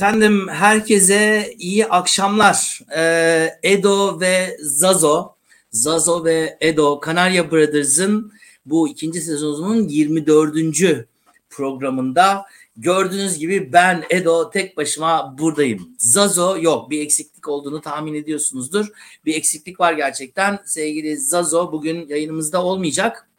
[0.00, 2.80] Efendim herkese iyi akşamlar.
[2.96, 5.34] Ee, Edo ve Zazo,
[5.70, 8.32] Zazo ve Edo Kanarya Brothers'ın
[8.66, 11.06] bu ikinci sezonunun 24.
[11.50, 12.44] programında
[12.76, 15.88] gördüğünüz gibi ben Edo tek başıma buradayım.
[15.98, 18.86] Zazo yok bir eksiklik olduğunu tahmin ediyorsunuzdur.
[19.24, 20.58] Bir eksiklik var gerçekten.
[20.64, 23.30] Sevgili Zazo bugün yayınımızda olmayacak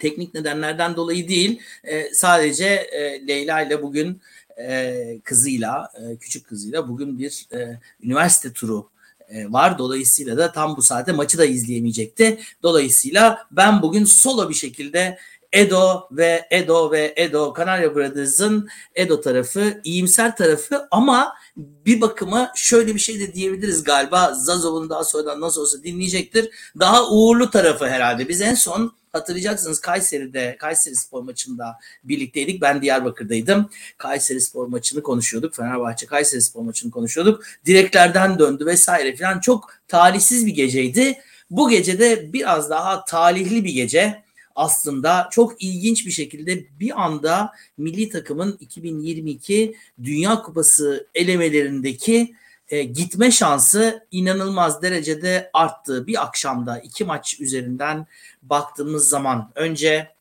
[0.00, 4.20] teknik nedenlerden dolayı değil e, sadece e, Leyla ile bugün
[4.60, 8.90] e, kızıyla, e, küçük kızıyla bugün bir e, üniversite turu
[9.28, 9.78] e, var.
[9.78, 12.38] Dolayısıyla da tam bu saate maçı da izleyemeyecekti.
[12.62, 15.18] Dolayısıyla ben bugün solo bir şekilde
[15.52, 22.94] Edo ve Edo ve Edo Kanarya Brothers'ın Edo tarafı, iyimser tarafı ama bir bakıma şöyle
[22.94, 24.34] bir şey de diyebiliriz galiba.
[24.34, 26.50] Zazov'un daha sonradan nasıl olsa dinleyecektir.
[26.80, 28.28] Daha uğurlu tarafı herhalde.
[28.28, 32.62] Biz en son hatırlayacaksınız Kayseri'de, Kayseri Spor maçında birlikteydik.
[32.62, 33.70] Ben Diyarbakır'daydım.
[33.98, 35.54] Kayseri Spor maçını konuşuyorduk.
[35.54, 37.44] Fenerbahçe Kayseri Spor maçını konuşuyorduk.
[37.66, 39.40] Direklerden döndü vesaire falan.
[39.40, 41.18] Çok talihsiz bir geceydi.
[41.50, 44.27] Bu gecede biraz daha talihli bir gece
[44.58, 52.34] aslında çok ilginç bir şekilde bir anda milli takımın 2022 Dünya Kupası elemelerindeki
[52.68, 56.06] e, gitme şansı inanılmaz derecede arttı.
[56.06, 58.06] Bir akşamda iki maç üzerinden
[58.42, 60.17] baktığımız zaman önce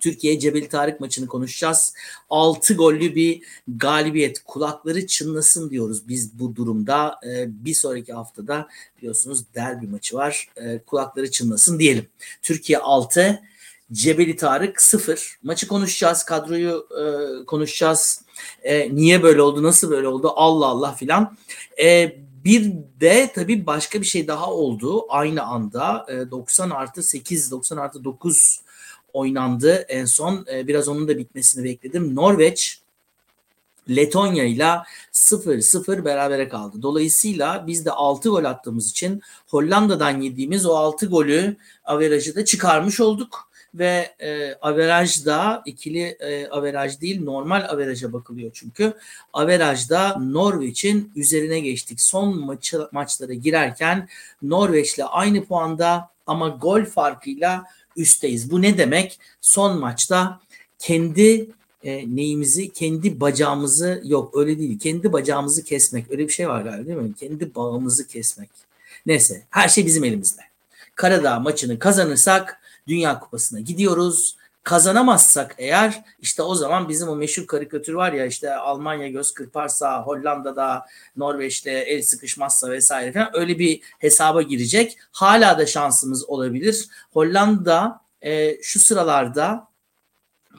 [0.00, 1.94] Türkiye Cebeli Tarık maçını konuşacağız.
[2.30, 4.44] 6 gollü bir galibiyet.
[4.44, 7.20] Kulakları çınlasın diyoruz biz bu durumda.
[7.26, 10.48] Ee, bir sonraki haftada biliyorsunuz derbi maçı var.
[10.56, 12.06] Ee, kulakları çınlasın diyelim.
[12.42, 13.40] Türkiye 6,
[13.92, 15.38] Cebeli Tarık 0.
[15.42, 18.22] Maçı konuşacağız, kadroyu e, konuşacağız.
[18.62, 21.36] E, niye böyle oldu, nasıl böyle oldu, Allah Allah filan.
[21.82, 26.06] E, bir de tabii başka bir şey daha oldu aynı anda.
[26.08, 28.60] E, 90 artı 8, 90 artı 9
[29.12, 30.46] oynandı en son.
[30.52, 32.16] E, biraz onun da bitmesini bekledim.
[32.16, 32.80] Norveç
[33.90, 34.78] Letonya ile
[35.12, 36.82] 0-0 berabere kaldı.
[36.82, 43.00] Dolayısıyla biz de 6 gol attığımız için Hollanda'dan yediğimiz o 6 golü averajı da çıkarmış
[43.00, 48.92] olduk ve e, averajda ikili e, averaj değil normal averaja bakılıyor çünkü.
[49.32, 52.00] Averajda Norveç'in üzerine geçtik.
[52.00, 54.08] Son maçı, maçlara girerken
[54.42, 57.64] Norveç'le aynı puanda ama gol farkıyla
[57.96, 58.50] üstteyiz.
[58.50, 59.18] Bu ne demek?
[59.40, 60.40] Son maçta
[60.78, 61.50] kendi
[61.82, 64.78] e, neyimizi, kendi bacağımızı yok öyle değil.
[64.78, 66.10] Kendi bacağımızı kesmek.
[66.10, 67.14] Öyle bir şey var galiba değil mi?
[67.14, 68.50] Kendi bağımızı kesmek.
[69.06, 70.42] Neyse her şey bizim elimizde.
[70.94, 74.36] Karadağ maçını kazanırsak Dünya Kupası'na gidiyoruz.
[74.68, 80.02] Kazanamazsak eğer işte o zaman bizim o meşhur karikatür var ya işte Almanya göz kırparsa
[80.02, 80.86] Hollanda'da
[81.16, 84.98] Norveç'te el sıkışmazsa vesaire falan öyle bir hesaba girecek.
[85.12, 86.88] Hala da şansımız olabilir.
[87.12, 89.68] Hollanda e, şu sıralarda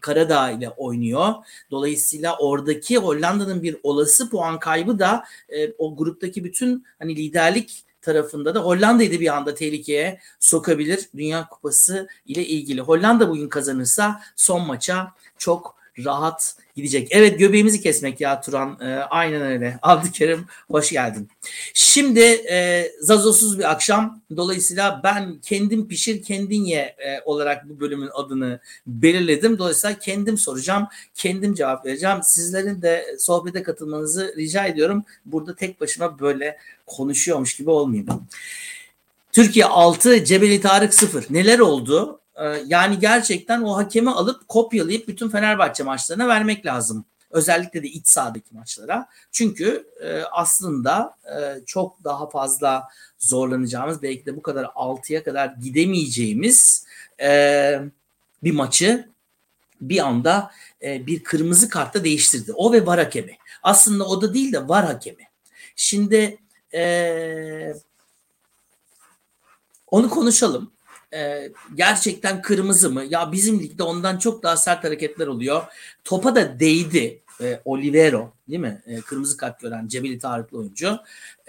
[0.01, 1.33] Karadağ ile oynuyor.
[1.71, 8.55] Dolayısıyla oradaki Hollanda'nın bir olası puan kaybı da e, o gruptaki bütün hani liderlik tarafında
[8.55, 12.81] da Hollanda'yı da bir anda tehlikeye sokabilir Dünya Kupası ile ilgili.
[12.81, 17.07] Hollanda bugün kazanırsa son maça çok rahat gidecek.
[17.11, 18.77] Evet göbeğimizi kesmek ya Turan.
[18.81, 19.79] E, aynen öyle.
[19.81, 21.29] Abdülkerim hoş geldin.
[21.73, 22.19] Şimdi
[22.51, 24.21] e, zazosuz bir akşam.
[24.37, 29.57] Dolayısıyla ben kendim pişir kendin ye e, olarak bu bölümün adını belirledim.
[29.57, 30.87] Dolayısıyla kendim soracağım.
[31.15, 32.17] Kendim cevap vereceğim.
[32.23, 35.03] Sizlerin de sohbete katılmanızı rica ediyorum.
[35.25, 38.27] Burada tek başıma böyle konuşuyormuş gibi olmayayım.
[39.31, 41.25] Türkiye 6, Cebeli Tarık 0.
[41.29, 42.19] Neler oldu?
[42.39, 47.05] Ee, yani gerçekten o hakemi alıp kopyalayıp bütün Fenerbahçe maçlarına vermek lazım.
[47.29, 49.09] Özellikle de iç sahadaki maçlara.
[49.31, 52.87] Çünkü e, aslında e, çok daha fazla
[53.19, 56.85] zorlanacağımız belki de bu kadar 6'ya kadar gidemeyeceğimiz
[57.21, 57.81] e,
[58.43, 59.09] bir maçı
[59.81, 60.51] bir anda
[60.81, 62.53] bir kırmızı kartta değiştirdi.
[62.53, 63.37] O ve var hakemi.
[63.63, 65.23] Aslında o da değil de var hakemi.
[65.75, 66.37] Şimdi
[69.87, 70.71] onu konuşalım
[71.13, 73.03] e, gerçekten kırmızı mı?
[73.09, 75.63] Ya bizim ligde ondan çok daha sert hareketler oluyor.
[76.03, 78.81] Topa da değdi e, Olivero değil mi?
[78.85, 80.99] E, kırmızı kart gören Cebeli Tarıklı oyuncu.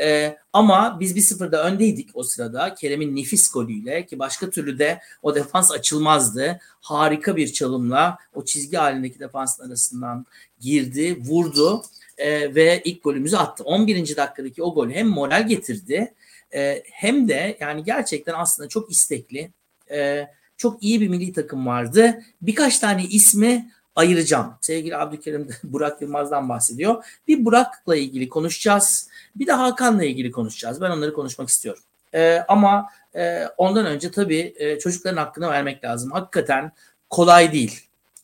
[0.00, 2.74] E, ama biz bir sıfırda öndeydik o sırada.
[2.74, 6.60] Kerem'in nefis golüyle ki başka türlü de o defans açılmazdı.
[6.80, 10.26] Harika bir çalımla o çizgi halindeki defansın arasından
[10.60, 11.82] girdi, vurdu
[12.18, 13.64] e, ve ilk golümüzü attı.
[13.64, 14.16] 11.
[14.16, 16.14] dakikadaki o gol hem moral getirdi
[16.54, 19.50] e, hem de yani gerçekten aslında çok istekli,
[19.90, 22.22] e, çok iyi bir milli takım vardı.
[22.42, 24.54] Birkaç tane ismi ayıracağım.
[24.60, 27.04] Sevgili Abdülkerim Burak Yılmaz'dan bahsediyor.
[27.28, 29.08] Bir Burak'la ilgili konuşacağız.
[29.36, 30.80] Bir de Hakan'la ilgili konuşacağız.
[30.80, 31.82] Ben onları konuşmak istiyorum.
[32.14, 36.10] E, ama e, ondan önce tabii e, çocukların hakkını vermek lazım.
[36.10, 36.72] Hakikaten
[37.10, 37.80] kolay değil.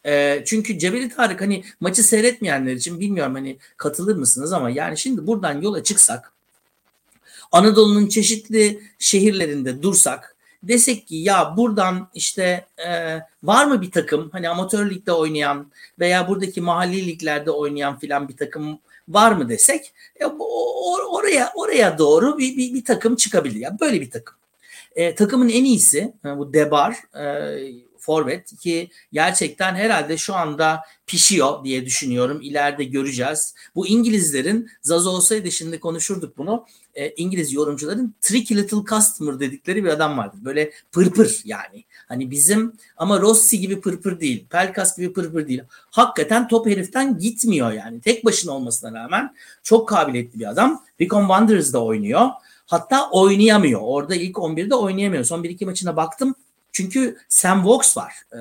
[0.06, 5.26] E, çünkü Cebeli Tarık hani maçı seyretmeyenler için bilmiyorum hani katılır mısınız ama yani şimdi
[5.26, 6.32] buradan yola çıksak
[7.56, 14.49] Anadolu'nun çeşitli şehirlerinde dursak desek ki ya buradan işte e, var mı bir takım hani
[14.49, 20.26] amatör ligde oynayan veya buradaki mahalli liglerde oynayan filan bir takım var mı desek e,
[21.11, 23.61] oraya oraya doğru bir, bir, bir takım çıkabilir.
[23.61, 24.37] Yani böyle bir takım.
[24.97, 27.25] E, takımın en iyisi e, bu Debar e,
[28.06, 32.41] forvet ki gerçekten herhalde şu anda pişiyor diye düşünüyorum.
[32.43, 33.55] İleride göreceğiz.
[33.75, 36.67] Bu İngilizlerin Zaza olsaydı şimdi konuşurduk bunu.
[36.94, 40.38] E, İngiliz yorumcuların tricky little customer dedikleri bir adam vardır.
[40.44, 41.85] Böyle pırpır yani.
[42.08, 44.47] Hani bizim ama Rossi gibi pırpır değil.
[44.50, 45.62] Pelkas gibi pırpır değil.
[45.91, 48.00] Hakikaten top heriften gitmiyor yani.
[48.00, 50.85] Tek başına olmasına rağmen çok kabiliyetli bir adam.
[50.99, 52.29] Wycombe Wanderers'da oynuyor.
[52.67, 53.81] Hatta oynayamıyor.
[53.85, 55.25] Orada ilk 11'de oynayamıyor.
[55.25, 56.35] Son 1-2 maçına baktım.
[56.76, 58.38] Çünkü Sam Vokes var e,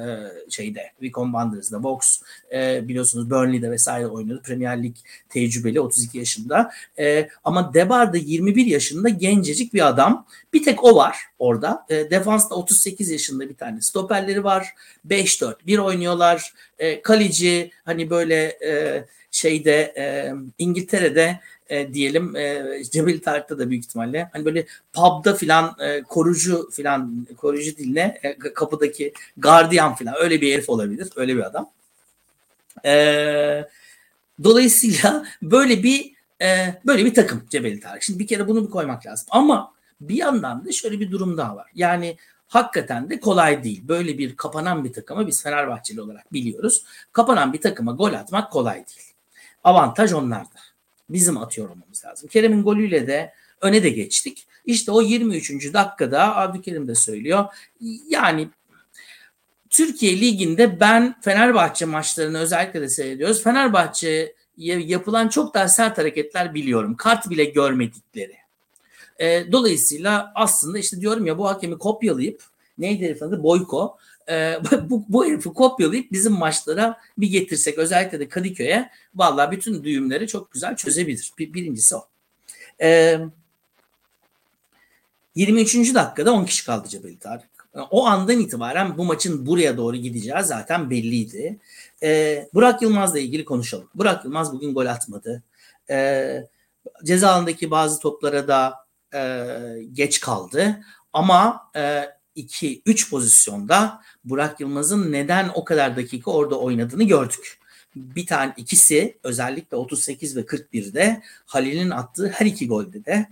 [0.49, 1.83] şeyde Wycombe Wanderers'da.
[1.83, 2.21] Vokes
[2.53, 4.41] e, biliyorsunuz Burnley'de vesaire oynuyordu.
[4.41, 4.95] Premier Lig
[5.29, 6.71] tecrübeli 32 yaşında.
[6.99, 10.25] E, ama Debar da 21 yaşında gencecik bir adam.
[10.53, 11.85] Bir tek o var orada.
[11.89, 14.67] E, defansta 38 yaşında bir tane stoperleri var.
[15.07, 16.53] 5-4-1 oynuyorlar.
[16.79, 21.39] E, kaleci hani böyle e, şeyde e, İngiltere'de
[21.69, 27.27] e, diyelim e, Cebel Tarık'ta da büyük ihtimalle hani böyle pub'da filan e, korucu filan
[27.37, 31.09] korucu diline e, kapıdaki gardiyan filan öyle bir herif olabilir.
[31.15, 31.69] Öyle bir adam.
[32.85, 33.65] E,
[34.43, 38.03] dolayısıyla böyle bir e, böyle bir takım Cebeli Tarık.
[38.03, 39.27] Şimdi bir kere bunu bir koymak lazım.
[39.31, 41.71] Ama bir yandan da şöyle bir durum daha var.
[41.75, 43.87] Yani hakikaten de kolay değil.
[43.87, 46.85] Böyle bir kapanan bir takımı biz Fenerbahçeli olarak biliyoruz.
[47.11, 49.13] Kapanan bir takıma gol atmak kolay değil.
[49.63, 50.74] Avantaj onlarda.
[51.09, 52.29] Bizim atıyor olmamız lazım.
[52.29, 54.47] Kerem'in golüyle de öne de geçtik.
[54.65, 55.73] İşte o 23.
[55.73, 57.45] dakikada Abdülkerim de söylüyor.
[58.09, 58.49] Yani
[59.69, 63.43] Türkiye Ligi'nde ben Fenerbahçe maçlarını özellikle de seyrediyoruz.
[63.43, 66.95] Fenerbahçe'ye yapılan çok daha sert hareketler biliyorum.
[66.95, 68.35] Kart bile görmedikleri.
[69.19, 72.43] E, dolayısıyla aslında işte diyorum ya bu hakemi kopyalayıp
[72.77, 73.43] neydi herifin adı?
[73.43, 73.97] Boyko
[74.89, 80.51] bu, bu herifi kopyalayıp bizim maçlara bir getirsek özellikle de Kadıköy'e vallahi bütün düğümleri çok
[80.51, 81.31] güzel çözebilir.
[81.39, 82.07] Bir, birincisi o.
[82.81, 83.19] E,
[85.35, 85.95] 23.
[85.95, 87.55] dakikada 10 kişi kaldı Cebeli Tarık.
[87.91, 91.59] O andan itibaren bu maçın buraya doğru gideceği zaten belliydi.
[92.03, 93.89] E, Burak Yılmaz'la ilgili konuşalım.
[93.95, 95.43] Burak Yılmaz bugün gol atmadı.
[95.89, 96.47] E,
[97.03, 98.73] ceza alanındaki bazı toplara da
[99.13, 99.47] e,
[99.93, 100.81] geç kaldı.
[101.13, 102.05] Ama e,
[102.37, 107.59] 2-3 pozisyonda Burak Yılmaz'ın neden o kadar dakika orada oynadığını gördük.
[107.95, 113.27] Bir tane ikisi özellikle 38 ve 41'de Halil'in attığı her iki golde de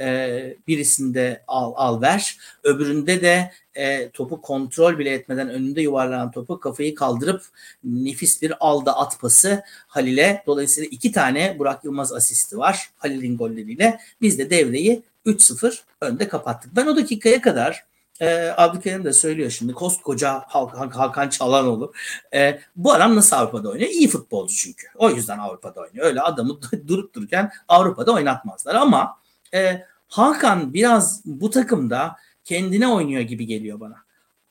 [0.00, 6.60] e, birisinde al, al ver öbüründe de e, topu kontrol bile etmeden önünde yuvarlanan topu
[6.60, 7.42] kafayı kaldırıp
[7.84, 14.00] nefis bir alda at pası Halil'e dolayısıyla iki tane Burak Yılmaz asisti var Halil'in golleriyle
[14.20, 16.76] biz de devreyi 3-0 önde kapattık.
[16.76, 17.87] Ben o dakikaya kadar
[18.20, 21.92] e, Abdülkerim de söylüyor şimdi koskoca Hakan, Hakan Çalanoğlu.
[22.34, 23.90] E, bu adam nasıl Avrupa'da oynuyor?
[23.90, 24.86] İyi futbolcu çünkü.
[24.96, 26.06] O yüzden Avrupa'da oynuyor.
[26.06, 29.18] Öyle adamı durup dururken Avrupa'da oynatmazlar ama
[29.54, 33.96] e, Hakan biraz bu takımda kendine oynuyor gibi geliyor bana.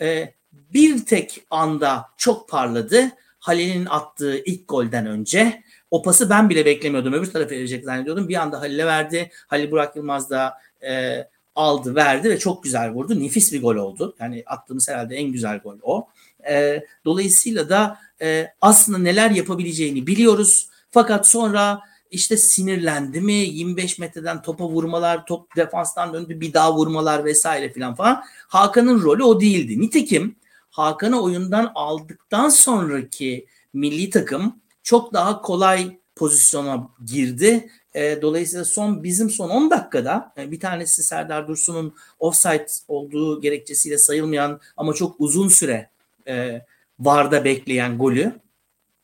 [0.01, 0.33] E,
[0.74, 3.12] bir tek anda çok parladı.
[3.39, 5.63] Halil'in attığı ilk golden önce.
[5.91, 7.13] O pası ben bile beklemiyordum.
[7.13, 8.29] Öbür tarafa verecek zannediyordum.
[8.29, 9.31] Bir anda Halil'e verdi.
[9.47, 10.57] Halil Burak Yılmaz da
[10.88, 11.24] e,
[11.57, 13.19] aldı, verdi ve çok güzel vurdu.
[13.19, 14.15] Nefis bir gol oldu.
[14.19, 16.07] Yani attığımız herhalde en güzel gol o.
[16.49, 20.69] E, dolayısıyla da e, aslında neler yapabileceğini biliyoruz.
[20.91, 21.79] Fakat sonra
[22.11, 27.95] işte sinirlendi mi 25 metreden topa vurmalar, top defanstan döndü bir daha vurmalar vesaire filan
[27.95, 28.23] falan.
[28.47, 29.81] Hakan'ın rolü o değildi.
[29.81, 30.35] Nitekim
[30.69, 39.29] Hakan'ı oyundan aldıktan sonraki milli takım çok daha kolay pozisyona girdi e, dolayısıyla son bizim
[39.29, 45.47] son 10 dakikada e, bir tanesi Serdar Dursun'un offside olduğu gerekçesiyle sayılmayan ama çok uzun
[45.47, 45.89] süre
[46.27, 46.61] e,
[46.99, 48.39] VAR'da bekleyen golü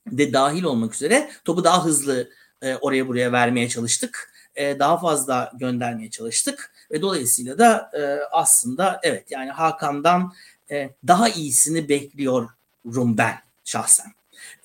[0.08, 2.30] de dahil olmak üzere topu daha hızlı
[2.62, 4.34] e, oraya buraya vermeye çalıştık.
[4.56, 10.34] E, daha fazla göndermeye çalıştık ve dolayısıyla da e, aslında evet yani Hakan'dan
[10.72, 13.36] e, daha iyisini bekliyorum ben
[13.66, 14.14] şahsen.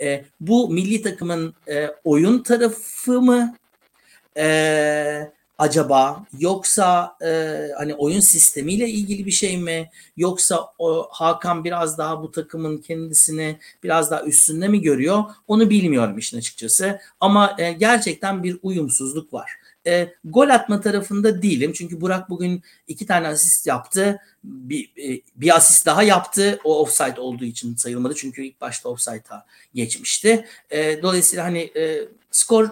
[0.01, 3.55] E, bu milli takımın e, oyun tarafı mı
[4.39, 7.29] e, acaba yoksa e,
[7.79, 13.59] hani oyun sistemiyle ilgili bir şey mi yoksa o Hakan biraz daha bu takımın kendisini
[13.83, 19.51] biraz daha üstünde mi görüyor onu bilmiyorum işin açıkçası ama e, gerçekten bir uyumsuzluk var
[19.87, 21.73] E, gol atma tarafında değilim.
[21.73, 24.19] Çünkü Burak bugün iki tane asist yaptı.
[24.45, 26.61] Bir, e, bir asist daha yaptı.
[26.65, 28.15] O offside olduğu için sayılmadı.
[28.15, 30.45] Çünkü ilk başta offside'a geçmişti.
[30.71, 32.69] E, dolayısıyla hani e, skor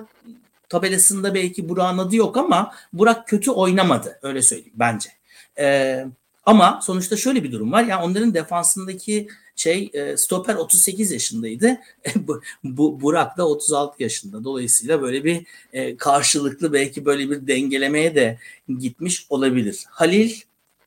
[0.69, 4.19] tabelasında belki Burak'ın adı yok ama Burak kötü oynamadı.
[4.23, 5.11] Öyle söyleyeyim bence.
[5.59, 6.07] E,
[6.47, 7.85] ama sonuçta şöyle bir durum var.
[7.85, 11.79] Yani onların defansındaki şey e, stoper 38 yaşındaydı.
[12.17, 14.45] bu, bu Burak da 36 yaşında.
[14.45, 18.39] Dolayısıyla böyle bir e, karşılıklı belki böyle bir dengelemeye de
[18.79, 19.85] gitmiş olabilir.
[19.89, 20.35] Halil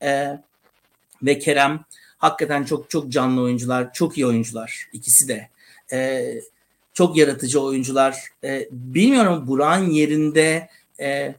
[0.03, 0.39] e,
[1.23, 1.85] ve Kerem
[2.17, 5.49] hakikaten çok çok canlı oyuncular, çok iyi oyuncular ikisi de.
[5.91, 6.29] E,
[6.93, 8.17] çok yaratıcı oyuncular.
[8.43, 10.69] E, bilmiyorum Burak'ın yerinde
[10.99, 11.35] e,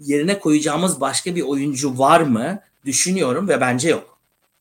[0.00, 2.60] yerine koyacağımız başka bir oyuncu var mı?
[2.84, 4.18] Düşünüyorum ve bence yok.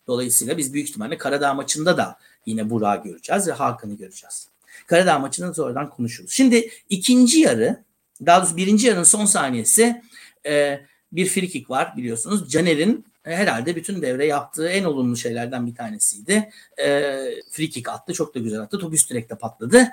[0.07, 4.47] Dolayısıyla biz büyük ihtimalle Karadağ maçında da yine Burak'ı göreceğiz ve Hakan'ı göreceğiz.
[4.87, 6.31] Karadağ maçında sonradan konuşuruz.
[6.31, 7.83] Şimdi ikinci yarı,
[8.25, 10.01] daha doğrusu birinci yarının son saniyesi
[10.45, 10.79] e,
[11.11, 12.51] bir frikik var biliyorsunuz.
[12.51, 16.49] Caner'in herhalde bütün devre yaptığı en olumlu şeylerden bir tanesiydi.
[16.77, 17.11] E,
[17.51, 18.79] frikik attı, çok da güzel attı.
[18.79, 19.87] Top üst direkte patladı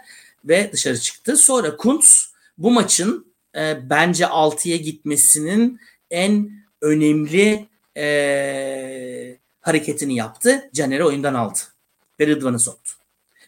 [0.44, 1.36] ve dışarı çıktı.
[1.36, 6.50] Sonra Kuntz bu maçın e, bence 6'ya gitmesinin en
[6.82, 10.70] önemli e, hareketini yaptı.
[10.74, 11.58] Caner'i oyundan aldı
[12.20, 12.92] ve Rıdvan'ı soktu.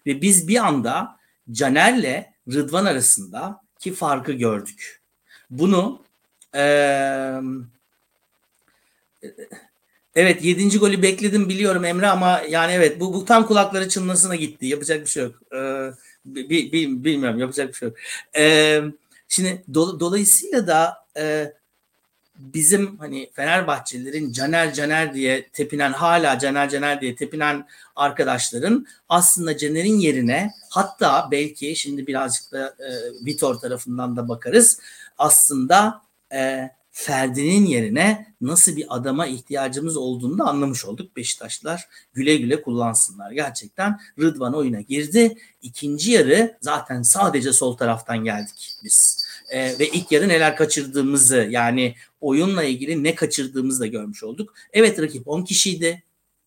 [0.07, 1.18] Ve biz bir anda
[1.52, 5.00] Caner'le Rıdvan arasında ki farkı gördük.
[5.50, 6.02] Bunu
[6.54, 6.62] e,
[10.19, 10.79] evet 7.
[10.79, 14.67] golü bekledim biliyorum Emre ama yani evet bu, bu tam kulakları çınlasına gitti.
[14.67, 15.35] Yapacak bir şey yok.
[15.53, 15.59] E,
[16.25, 17.97] bi, bi, bilmiyorum yapacak bir şey yok.
[18.37, 18.81] E,
[19.29, 21.53] şimdi do, dolayısıyla da e,
[22.39, 29.99] bizim hani Fenerbahçelilerin Caner Caner diye tepinen hala Caner Caner diye tepinen arkadaşların aslında Caner'in
[29.99, 32.89] yerine hatta belki şimdi birazcık da e,
[33.27, 34.81] Vitor tarafından da bakarız
[35.19, 41.17] aslında e, Ferdi'nin yerine nasıl bir adama ihtiyacımız olduğunu da anlamış olduk.
[41.17, 43.31] Beşiktaşlar güle güle kullansınlar.
[43.31, 45.38] Gerçekten Rıdvan oyuna girdi.
[45.62, 49.26] İkinci yarı zaten sadece sol taraftan geldik biz.
[49.50, 54.55] Ee, ve ilk yarı neler kaçırdığımızı yani oyunla ilgili ne kaçırdığımızı da görmüş olduk.
[54.73, 56.02] Evet rakip 10 kişiydi.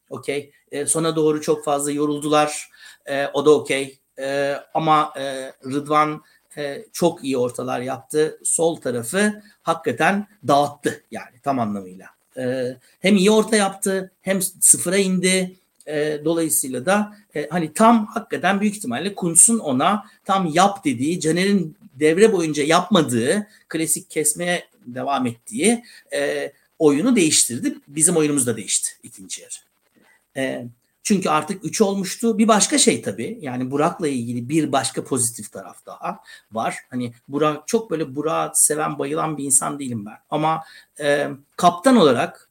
[0.10, 0.51] Okey.
[0.72, 2.70] E, sona doğru çok fazla yoruldular.
[3.05, 4.00] E, o da okey.
[4.20, 6.22] E, ama e, Rıdvan
[6.58, 8.39] e, çok iyi ortalar yaptı.
[8.43, 12.08] Sol tarafı hakikaten dağıttı yani tam anlamıyla.
[12.38, 15.55] E, hem iyi orta yaptı hem sıfıra indi.
[15.88, 21.75] E, dolayısıyla da e, hani tam hakikaten büyük ihtimalle Kuntz'un ona tam yap dediği, Caner'in
[22.00, 27.75] devre boyunca yapmadığı, klasik kesmeye devam ettiği e, oyunu değiştirdi.
[27.88, 29.53] Bizim oyunumuz da değişti ikinci yarı.
[30.38, 30.65] E,
[31.03, 32.38] çünkü artık 3 olmuştu.
[32.38, 36.20] Bir başka şey tabii yani Burak'la ilgili bir başka pozitif taraf daha
[36.51, 36.75] var.
[36.89, 40.17] Hani Burak çok böyle Burak seven bayılan bir insan değilim ben.
[40.29, 40.63] Ama
[41.00, 42.50] e, kaptan olarak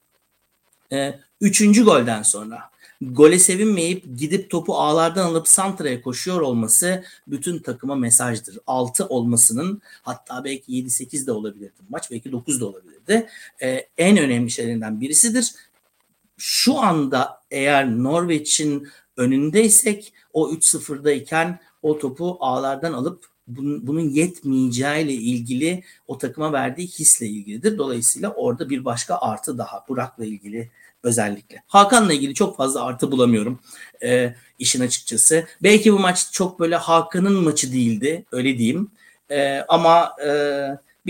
[0.92, 2.70] e, üçüncü golden sonra
[3.02, 8.58] gole sevinmeyip gidip topu ağlardan alıp Santra'ya koşuyor olması bütün takıma mesajdır.
[8.66, 13.26] 6 olmasının hatta belki 7-8 de olabilirdi maç belki 9 da olabilirdi.
[13.62, 15.54] Ee, en önemli şeylerinden birisidir.
[16.42, 26.18] Şu anda eğer Norveç'in önündeysek o 3-0'dayken o topu ağlardan alıp bunun yetmeyeceğiyle ilgili o
[26.18, 27.78] takıma verdiği hisle ilgilidir.
[27.78, 30.70] Dolayısıyla orada bir başka artı daha Burak'la ilgili
[31.02, 31.62] özellikle.
[31.66, 33.60] Hakan'la ilgili çok fazla artı bulamıyorum
[34.02, 35.46] e, işin açıkçası.
[35.62, 38.90] Belki bu maç çok böyle Hakan'ın maçı değildi öyle diyeyim.
[39.30, 40.30] E, ama e,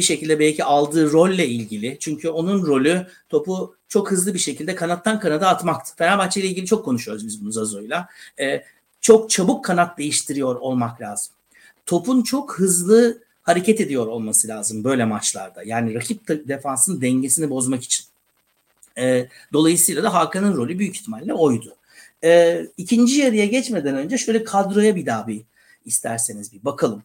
[0.00, 1.96] bir şekilde belki aldığı rolle ilgili.
[2.00, 5.92] Çünkü onun rolü topu çok hızlı bir şekilde kanattan kanada atmaktı.
[5.96, 8.08] Fenerbahçe ile ilgili çok konuşuyoruz biz bunu Zazo'yla.
[8.40, 8.64] E,
[9.00, 11.32] çok çabuk kanat değiştiriyor olmak lazım.
[11.86, 15.62] Topun çok hızlı hareket ediyor olması lazım böyle maçlarda.
[15.62, 18.06] Yani rakip defansın dengesini bozmak için.
[18.98, 21.76] E, dolayısıyla da Hakan'ın rolü büyük ihtimalle oydu.
[22.24, 25.42] E, ikinci yarıya geçmeden önce şöyle kadroya bir daha bir
[25.84, 27.02] isterseniz bir bakalım.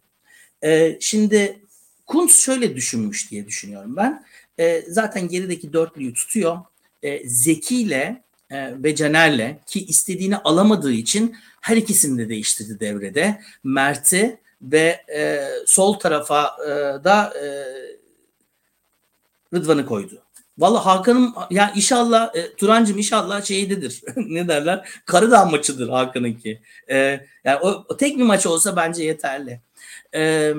[0.64, 1.60] E, şimdi
[2.06, 4.26] Kuntz şöyle düşünmüş diye düşünüyorum ben.
[4.60, 6.58] E, zaten gerideki dörtlüyü tutuyor.
[7.04, 13.42] E, Zeki ile e, ve Caner'le ki istediğini alamadığı için her ikisini de değiştirdi devrede.
[13.64, 16.70] Mert'i ve e, sol tarafa e,
[17.04, 17.46] da e,
[19.54, 20.22] Rıdvan'ı koydu.
[20.58, 24.02] Valla Hakan'ın ya inşallah e, Turancım inşallah şeydedir.
[24.16, 24.90] ne derler?
[25.06, 26.62] Karadağ maçıdır Hakan'ınki.
[26.90, 26.98] E,
[27.44, 29.62] yani o, o tek bir maç olsa bence yeterli.
[30.16, 30.54] E,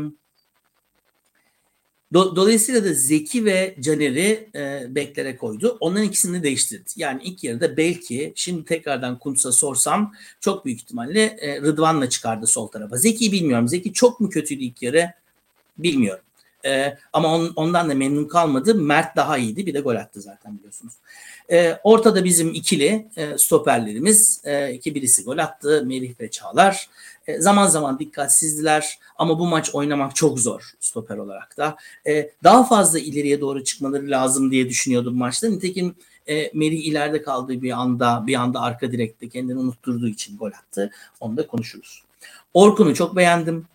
[2.12, 5.76] do, dolayısıyla da Zeki ve Caner'i e, beklere koydu.
[5.80, 6.90] Onların ikisini değiştirdi.
[6.96, 12.66] Yani ilk yarıda belki şimdi tekrardan Kuntz'a sorsam çok büyük ihtimalle e, Rıdvan'la çıkardı sol
[12.66, 12.96] tarafa.
[12.96, 13.68] Zeki bilmiyorum.
[13.68, 15.12] Zeki çok mu kötüydü ilk yarı?
[15.78, 16.24] Bilmiyorum.
[16.64, 18.74] E, ama on, ondan da memnun kalmadı.
[18.74, 19.66] Mert daha iyiydi.
[19.66, 20.94] Bir de gol attı zaten biliyorsunuz.
[21.50, 24.40] E, ortada bizim ikili e, stoperlerimiz.
[24.44, 25.82] E, ki birisi gol attı.
[25.86, 26.88] Melih ve Çağlar.
[27.26, 31.76] E, zaman zaman dikkatsizdiler ama bu maç oynamak çok zor stoper olarak da.
[32.06, 35.48] E, daha fazla ileriye doğru çıkmaları lazım diye düşünüyordum maçta.
[35.48, 35.94] Nitekim
[36.28, 40.90] e, Melih ileride kaldığı bir anda bir anda arka direkte kendini unutturduğu için gol attı.
[41.20, 42.02] Onu da konuşuruz.
[42.54, 43.66] Orkun'u çok beğendim.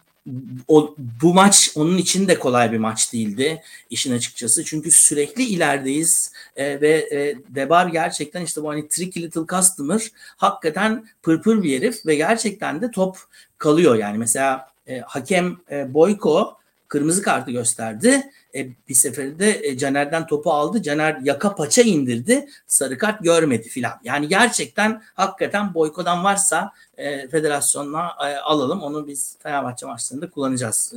[0.68, 4.66] O, bu maç onun için de kolay bir maç değildi işin açıkçası.
[4.66, 11.06] Çünkü sürekli ilerideyiz e, ve e, Debar gerçekten işte bu hani tricky little customer hakikaten
[11.24, 13.18] pırpır bir herif ve gerçekten de top
[13.58, 13.96] kalıyor.
[13.96, 18.32] Yani mesela e, hakem e, Boyko kırmızı kartı gösterdi.
[18.56, 20.82] E, bir seferinde e, Caner'den topu aldı.
[20.82, 22.50] Caner yaka paça indirdi.
[22.68, 23.94] Sarı kart görmedi filan.
[24.04, 28.82] Yani gerçekten hakikaten boykodan varsa e, federasyonla e, alalım.
[28.82, 30.94] Onu biz Fenerbahçe maçlarında kullanacağız.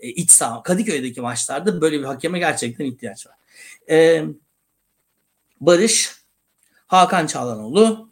[0.00, 3.34] E, e, iç Kadıköy'deki maçlarda böyle bir hakeme gerçekten ihtiyaç var.
[3.90, 4.24] E,
[5.60, 6.20] Barış
[6.86, 8.10] Hakan Çağlanoğlu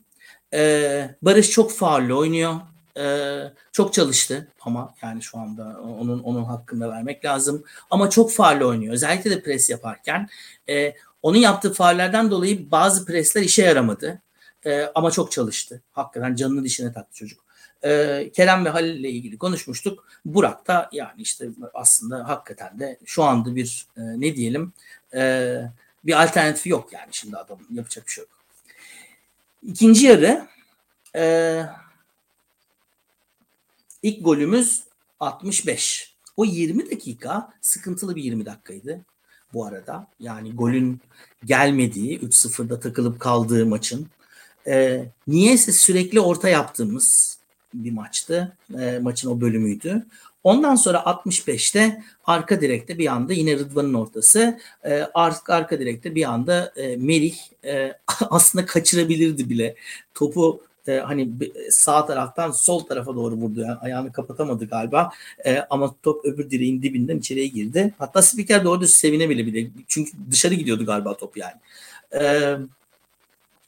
[0.55, 2.55] e, Barış çok faulle oynuyor.
[2.99, 7.65] Ee, çok çalıştı ama yani şu anda onun onun hakkında vermek lazım.
[7.91, 8.95] Ama çok faal oynuyor.
[8.95, 10.29] Özellikle de pres yaparken.
[10.69, 14.23] E, onun yaptığı faallerden dolayı bazı presler işe yaramadı.
[14.67, 15.83] E, ama çok çalıştı.
[15.93, 17.41] Hakikaten canını dişine taktı çocuk.
[17.85, 20.05] E, Kerem ve Halil ile ilgili konuşmuştuk.
[20.25, 24.73] Burak da yani işte aslında hakikaten de şu anda bir e, ne diyelim
[25.15, 25.63] e,
[26.05, 28.31] bir alternatifi yok yani şimdi adamın yapacak bir şey yok.
[29.63, 30.49] İkinci yarı
[31.17, 31.63] e,
[34.09, 34.83] İlk golümüz
[35.21, 36.15] 65.
[36.37, 39.01] O 20 dakika sıkıntılı bir 20 dakikaydı
[39.55, 40.07] bu arada.
[40.21, 41.01] Yani golün
[41.45, 44.07] gelmediği 3-0'da takılıp kaldığı maçın.
[44.67, 47.39] E, niyeyse sürekli orta yaptığımız
[47.75, 48.57] bir maçtı.
[48.81, 50.07] E, maçın o bölümüydü.
[50.45, 54.59] Ondan sonra 65'te arka direkte bir anda yine Rıdvan'ın ortası.
[54.85, 57.93] E, arka, arka direkte bir anda e, Melih e,
[58.31, 59.75] aslında kaçırabilirdi bile.
[60.15, 61.31] Topu e, hani
[61.71, 63.61] sağ taraftan sol tarafa doğru vurdu.
[63.61, 65.11] Yani ayağını kapatamadı galiba.
[65.47, 67.95] E, ama top öbür direğin dibinden içeriye girdi.
[67.99, 69.71] Hatta spiker de orada sevine bile bile.
[69.89, 71.55] Çünkü dışarı gidiyordu galiba top yani.
[72.15, 72.53] E,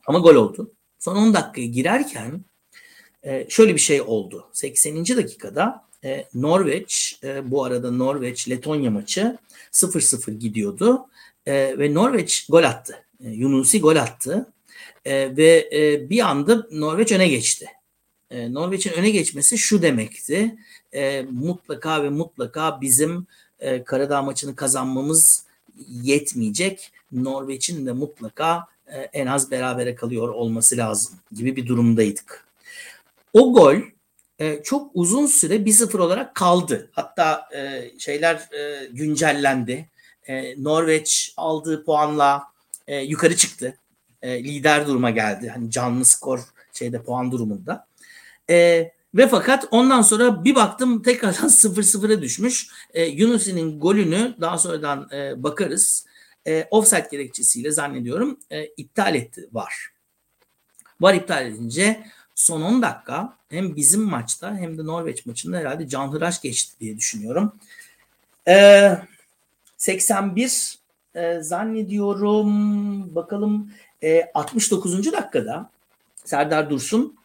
[0.06, 0.70] ama gol oldu.
[0.98, 2.40] Son 10 dakikaya girerken
[3.22, 4.48] e, şöyle bir şey oldu.
[4.52, 5.04] 80.
[5.16, 9.38] dakikada e, Norveç e, bu arada Norveç Letonya maçı
[9.72, 11.06] 0-0 gidiyordu.
[11.46, 12.94] E, ve Norveç gol attı.
[13.24, 14.46] E, Yunusi gol attı.
[15.04, 17.66] E, ve e, bir anda Norveç öne geçti.
[18.30, 20.56] E, Norveç'in öne geçmesi şu demekti.
[20.92, 23.26] E, mutlaka ve mutlaka bizim
[23.60, 25.44] e, Karadağ maçını kazanmamız
[25.88, 26.92] yetmeyecek.
[27.12, 32.44] Norveç'in de mutlaka e, en az berabere kalıyor olması lazım gibi bir durumdaydık.
[33.32, 33.76] O gol
[34.38, 36.90] e, çok uzun süre 1-0 olarak kaldı.
[36.92, 39.88] Hatta e, şeyler e, güncellendi.
[40.28, 42.44] E, Norveç aldığı puanla
[42.86, 43.76] e, yukarı çıktı
[44.22, 45.48] e, lider duruma geldi.
[45.48, 46.40] Hani canlı skor
[46.72, 47.86] şeyde puan durumunda.
[48.50, 52.68] E, ve fakat ondan sonra bir baktım tekrardan 0-0'a düşmüş.
[52.94, 56.06] E, Yunusi'nin golünü daha sonradan e, bakarız.
[56.46, 59.74] E, offside gerekçesiyle zannediyorum e, iptal etti var.
[61.00, 62.04] Var iptal edince
[62.34, 67.52] son 10 dakika hem bizim maçta hem de Norveç maçında herhalde canhıraş geçti diye düşünüyorum.
[68.48, 68.98] E,
[69.76, 70.78] 81
[71.14, 73.70] e, zannediyorum bakalım
[74.02, 75.12] e, 69.
[75.12, 75.70] dakikada
[76.24, 77.20] Serdar Dursun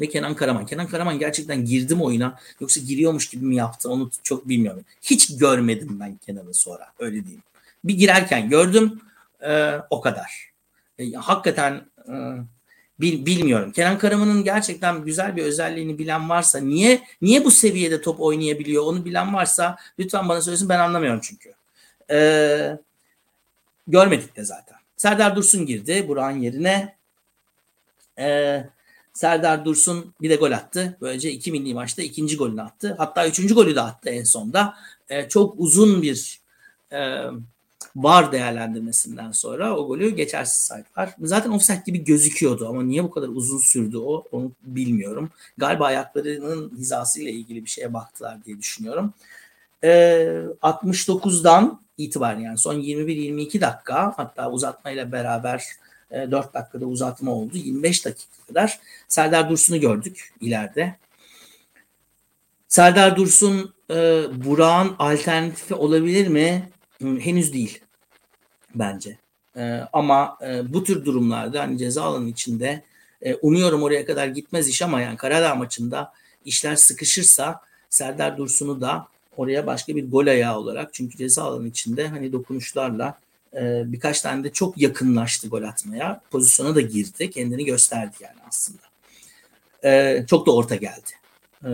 [0.00, 0.66] ve Kenan Karaman.
[0.66, 4.84] Kenan Karaman gerçekten girdi mi oyuna yoksa giriyormuş gibi mi yaptı onu çok bilmiyorum.
[5.02, 7.42] Hiç görmedim ben Kenan'ı sonra öyle diyeyim.
[7.84, 9.00] Bir girerken gördüm
[9.40, 10.50] e, o kadar.
[10.98, 12.14] E, hakikaten e,
[13.00, 13.72] bil, bilmiyorum.
[13.72, 19.04] Kenan Karaman'ın gerçekten güzel bir özelliğini bilen varsa niye niye bu seviyede top oynayabiliyor onu
[19.04, 21.54] bilen varsa lütfen bana söylesin ben anlamıyorum çünkü.
[22.10, 22.78] E,
[23.88, 24.75] görmedik de zaten.
[24.96, 26.96] Serdar Dursun girdi Burak'ın yerine.
[28.18, 28.66] Ee,
[29.12, 30.96] Serdar Dursun bir de gol attı.
[31.00, 32.94] Böylece iki milli maçta ikinci golünü attı.
[32.98, 34.74] Hatta üçüncü golü de attı en sonda.
[35.08, 36.40] Ee, çok uzun bir
[36.92, 37.24] e,
[37.96, 41.14] var değerlendirmesinden sonra o golü geçersiz saydılar.
[41.22, 45.30] Zaten offside gibi gözüküyordu ama niye bu kadar uzun sürdü o onu bilmiyorum.
[45.58, 49.14] Galiba ayaklarının hizasıyla ilgili bir şeye baktılar diye düşünüyorum.
[49.84, 55.64] Ee, 69'dan itibaren yani son 21-22 dakika hatta uzatmayla beraber
[56.10, 57.56] e, 4 dakikada uzatma oldu.
[57.56, 58.78] 25 dakika kadar
[59.08, 60.96] Serdar Dursun'u gördük ileride.
[62.68, 63.94] Serdar Dursun e,
[64.44, 66.68] Burak'ın alternatifi olabilir mi?
[67.00, 67.80] Henüz değil
[68.74, 69.18] bence.
[69.56, 72.82] E, ama e, bu tür durumlarda hani ceza alanı içinde
[73.22, 76.12] e, umuyorum oraya kadar gitmez iş ama yani Karadağ maçında
[76.44, 82.08] işler sıkışırsa Serdar Dursun'u da oraya başka bir gol ayağı olarak çünkü ceza alanı içinde
[82.08, 83.18] hani dokunuşlarla
[83.54, 86.20] e, birkaç tane de çok yakınlaştı gol atmaya.
[86.30, 87.30] Pozisyona da girdi.
[87.30, 88.82] Kendini gösterdi yani aslında.
[89.84, 91.10] E, çok da orta geldi.
[91.64, 91.70] E,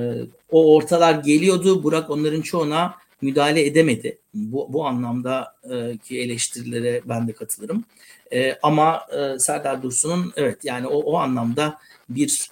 [0.51, 1.83] o ortalar geliyordu.
[1.83, 4.19] Burak onların çoğuna müdahale edemedi.
[4.35, 7.85] Bu, bu anlamda e, ki eleştirilere ben de katılırım.
[8.33, 12.51] E, ama e, Serdar Dursun'un evet yani o, o anlamda bir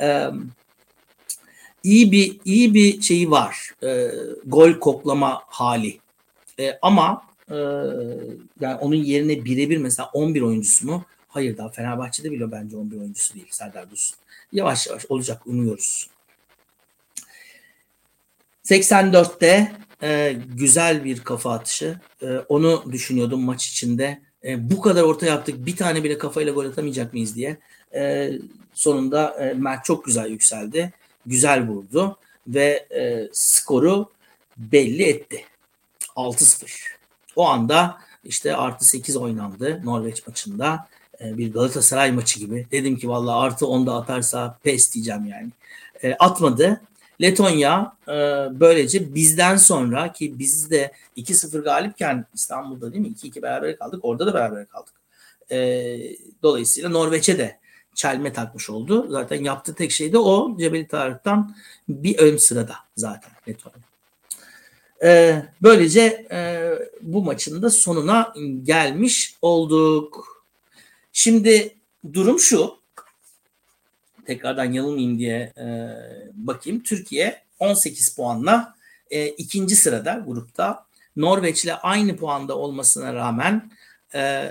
[0.00, 0.26] e,
[1.84, 3.70] iyi bir iyi bir şeyi var.
[3.82, 4.10] E,
[4.46, 5.98] gol koklama hali.
[6.58, 7.54] E, ama e,
[8.60, 11.04] yani onun yerine birebir mesela 11 oyuncusu mu?
[11.28, 14.16] Hayır daha Fenerbahçe'de bile bence 11 oyuncusu değil Serdar Dursun.
[14.52, 16.10] Yavaş yavaş olacak umuyoruz.
[18.64, 22.00] 84'te e, güzel bir kafa atışı.
[22.22, 24.20] E, onu düşünüyordum maç içinde.
[24.44, 27.56] E, bu kadar orta yaptık bir tane bile kafayla gol atamayacak mıyız diye.
[27.94, 28.32] E,
[28.74, 30.92] sonunda e, Mert çok güzel yükseldi.
[31.26, 34.10] Güzel vurdu ve e, skoru
[34.56, 35.44] belli etti.
[36.16, 36.66] 6-0.
[37.36, 40.88] O anda işte artı 8 oynandı Norveç maçında.
[41.20, 42.66] E, bir Galatasaray maçı gibi.
[42.72, 45.50] Dedim ki vallahi artı 10'da atarsa pes diyeceğim yani.
[46.02, 46.80] E, atmadı.
[47.22, 48.12] Letonya e,
[48.60, 54.00] böylece bizden sonra ki biz de 2-0 galipken İstanbul'da değil mi 2-2 beraber kaldık.
[54.02, 54.94] Orada da beraber kaldık.
[55.50, 55.58] E,
[56.42, 57.59] dolayısıyla Norveç'e de
[57.94, 59.06] çelme takmış oldu.
[59.10, 60.56] Zaten yaptığı tek şey de o.
[60.58, 61.56] Cebeli Tarık'tan
[61.88, 63.90] bir ön sırada zaten Letonya.
[65.02, 70.44] E, böylece e, bu maçın da sonuna gelmiş olduk.
[71.12, 71.74] Şimdi
[72.12, 72.80] durum şu
[74.26, 75.66] tekrardan yanılmayayım diye e,
[76.34, 76.82] bakayım.
[76.82, 78.74] Türkiye 18 puanla
[79.10, 80.86] e, ikinci sırada grupta.
[81.16, 83.70] Norveç'le aynı puanda olmasına rağmen
[84.14, 84.50] e,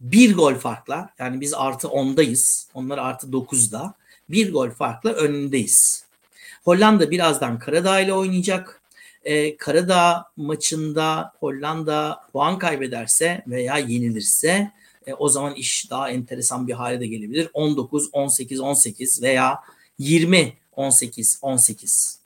[0.00, 2.66] bir gol farkla yani biz artı 10'dayız.
[2.74, 3.94] Onlar artı 9'da.
[4.28, 6.04] Bir gol farkla önündeyiz.
[6.64, 8.80] Hollanda birazdan Karadağ ile oynayacak.
[9.24, 14.72] Ee, Karadağ maçında Hollanda puan kaybederse veya yenilirse
[15.06, 17.50] e, o zaman iş daha enteresan bir hale de gelebilir.
[17.54, 19.60] 19, 18, 18 veya
[19.98, 22.18] 20, 18, 18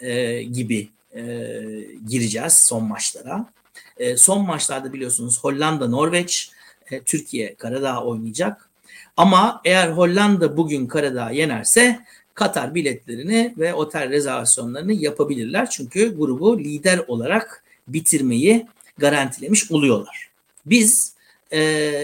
[0.00, 1.22] e, gibi e,
[2.08, 3.46] gireceğiz son maçlara.
[3.96, 6.50] E, son maçlarda biliyorsunuz Hollanda, Norveç,
[6.90, 8.70] e, Türkiye, Karadağ oynayacak.
[9.16, 12.00] Ama eğer Hollanda bugün Karadağ yenerse
[12.34, 15.70] Katar biletlerini ve otel rezervasyonlarını yapabilirler.
[15.70, 18.66] Çünkü grubu lider olarak bitirmeyi
[18.98, 20.28] garantilemiş oluyorlar.
[20.66, 21.14] Biz
[21.50, 21.60] e,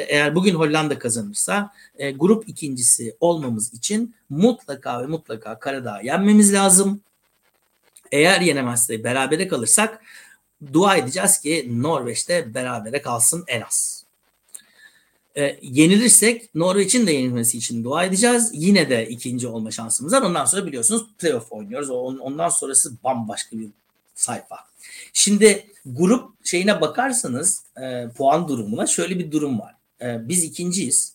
[0.08, 7.00] eğer bugün Hollanda kazanırsa e, grup ikincisi olmamız için mutlaka ve mutlaka Karadağ yenmemiz lazım.
[8.12, 10.02] Eğer yenemezse berabere kalırsak
[10.72, 14.01] dua edeceğiz ki Norveç'te berabere kalsın en az.
[15.36, 18.50] E, yenilirsek Norveç'in de yenilmesi için dua edeceğiz.
[18.52, 20.22] Yine de ikinci olma şansımız var.
[20.22, 21.90] Ondan sonra biliyorsunuz playoff oynuyoruz.
[22.20, 23.68] Ondan sonrası bambaşka bir
[24.14, 24.56] sayfa.
[25.12, 29.74] Şimdi grup şeyine bakarsanız e, puan durumuna şöyle bir durum var.
[30.00, 31.12] E, biz ikinciyiz.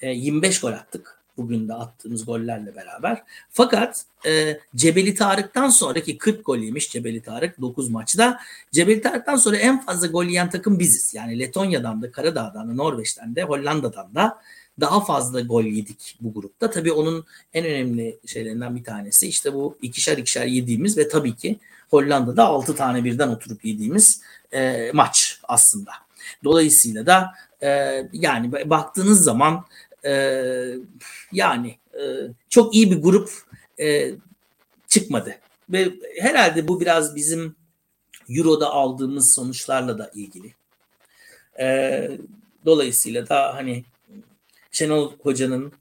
[0.00, 1.23] E, 25 gol attık.
[1.36, 3.22] Bugün de attığımız gollerle beraber.
[3.50, 8.38] Fakat e, Cebeli Tarık'tan sonraki 40 gol yemiş Cebeli Tarık 9 maçta.
[8.72, 11.14] Cebeli Tarık'tan sonra en fazla gol yiyen takım biziz.
[11.14, 14.38] Yani Letonya'dan da, Karadağ'dan da, Norveç'ten de, Hollanda'dan da
[14.80, 16.70] daha fazla gol yedik bu grupta.
[16.70, 21.58] Tabii onun en önemli şeylerinden bir tanesi işte bu ikişer ikişer yediğimiz ve tabii ki
[21.90, 24.20] Hollanda'da 6 tane birden oturup yediğimiz
[24.52, 25.90] e, maç aslında.
[26.44, 27.30] Dolayısıyla da
[27.62, 27.68] e,
[28.12, 29.64] yani baktığınız zaman
[30.04, 30.12] e,
[31.32, 32.02] yani e,
[32.48, 33.30] çok iyi bir grup
[33.80, 34.10] e,
[34.88, 35.38] çıkmadı.
[35.70, 37.56] Ve herhalde bu biraz bizim
[38.28, 40.54] Euro'da aldığımız sonuçlarla da ilgili.
[41.58, 42.10] E,
[42.64, 43.84] dolayısıyla da hani
[44.72, 45.72] Şenol Hoca'nın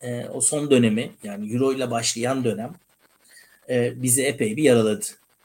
[0.00, 2.72] e, o son dönemi yani Euro ile başlayan dönem
[4.02, 5.04] bizi epey bir yaraladı.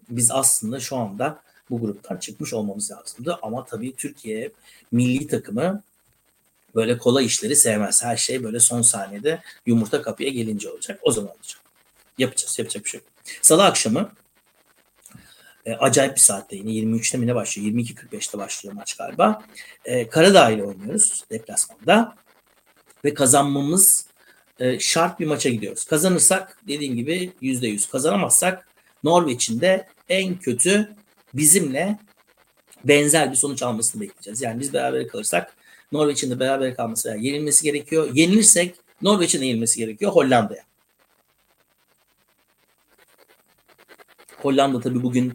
[0.10, 3.40] Biz aslında şu anda bu gruptan çıkmış olmamız lazımdı.
[3.42, 4.52] Ama tabii Türkiye
[4.92, 5.84] milli takımı
[6.76, 8.04] böyle kolay işleri sevmez.
[8.04, 11.00] Her şey böyle son saniyede yumurta kapıya gelince olacak.
[11.04, 11.62] O zaman olacak.
[12.18, 12.60] Yapacağız.
[12.60, 13.10] Yapacak bir şey yok.
[13.42, 14.12] Salı akşamı
[15.66, 17.68] e, acayip bir saatte yine 23'te mi ne başlıyor?
[17.68, 19.44] 22.45'te başlıyor maç galiba.
[19.86, 22.16] E, Karadağ ile oynuyoruz deplasmanda.
[23.06, 24.06] Ve kazanmamız
[24.60, 25.86] e, şart bir maça gidiyoruz.
[25.86, 27.92] Kazanırsak dediğim gibi %100.
[27.92, 28.68] Kazanamazsak
[29.04, 30.96] Norveç'in de en kötü
[31.34, 32.00] bizimle
[32.84, 34.42] benzer bir sonuç almasını bekleyeceğiz.
[34.42, 35.56] Yani biz beraber kalırsak
[35.92, 38.10] Norveç'in de beraber kalması yani yenilmesi gerekiyor.
[38.14, 40.64] Yenilirsek Norveç'in de yenilmesi gerekiyor Hollanda'ya.
[44.38, 45.34] Hollanda tabii bugün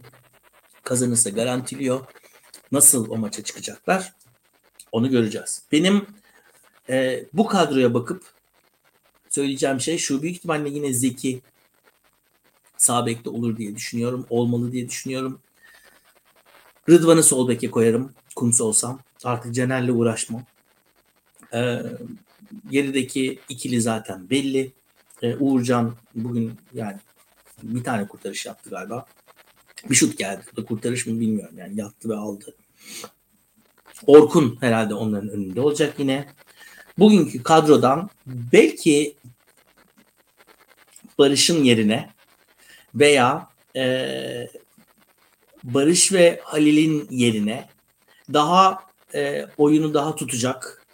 [0.85, 2.01] kazanırsa garantiliyor.
[2.73, 4.12] Nasıl o maça çıkacaklar
[4.93, 5.62] onu göreceğiz.
[5.73, 6.07] Benim
[6.88, 8.25] e, bu kadroya bakıp
[9.31, 11.40] söyleyeceğim şey şu büyük ihtimalle yine Zeki
[12.77, 14.27] sağ bekte olur diye düşünüyorum.
[14.31, 15.40] Olmalı diye düşünüyorum.
[16.88, 18.12] Rıdvan'ı sol beke koyarım.
[18.37, 19.01] Kuntz olsam.
[19.27, 20.45] Artık Caner'le uğraşmam.
[21.55, 21.83] Ee,
[22.71, 24.73] gerideki ikili zaten belli.
[25.23, 26.97] Ee, Uğurcan bugün yani
[27.63, 29.07] bir tane kurtarış yaptı galiba.
[29.91, 30.43] Bir şut geldi.
[30.57, 31.59] Bu kurtarış mı bilmiyorum.
[31.59, 32.55] Yani yattı ve aldı.
[34.07, 36.29] Orkun herhalde onların önünde olacak yine.
[36.99, 39.17] Bugünkü kadrodan belki
[41.19, 42.11] Barış'ın yerine
[42.95, 44.49] veya e,
[45.65, 47.69] Barış ve Halil'in yerine
[48.33, 50.85] daha e, oyunu daha tutacak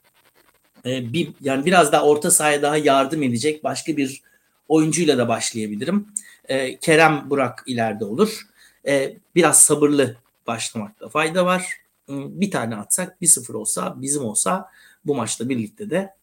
[0.86, 4.22] e, bir yani biraz daha orta sahaya daha yardım edecek başka bir
[4.68, 6.06] oyuncuyla da başlayabilirim.
[6.48, 8.46] E, Kerem Burak ileride olur.
[8.86, 11.62] E, biraz sabırlı başlamakta fayda var.
[12.08, 14.70] E, bir tane atsak bir sıfır olsa bizim olsa
[15.04, 16.14] bu maçta birlikte de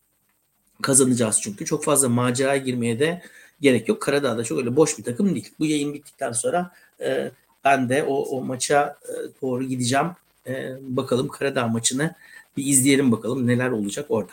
[0.81, 1.65] kazanacağız çünkü.
[1.65, 3.21] Çok fazla maceraya girmeye de
[3.61, 4.01] gerek yok.
[4.01, 5.51] Karadağ da çok öyle boş bir takım değil.
[5.59, 7.31] Bu yayın bittikten sonra e,
[7.63, 10.07] ben de o, o maça e, doğru gideceğim.
[10.47, 12.15] E, bakalım Karadağ maçını
[12.57, 14.31] bir izleyelim bakalım neler olacak orada.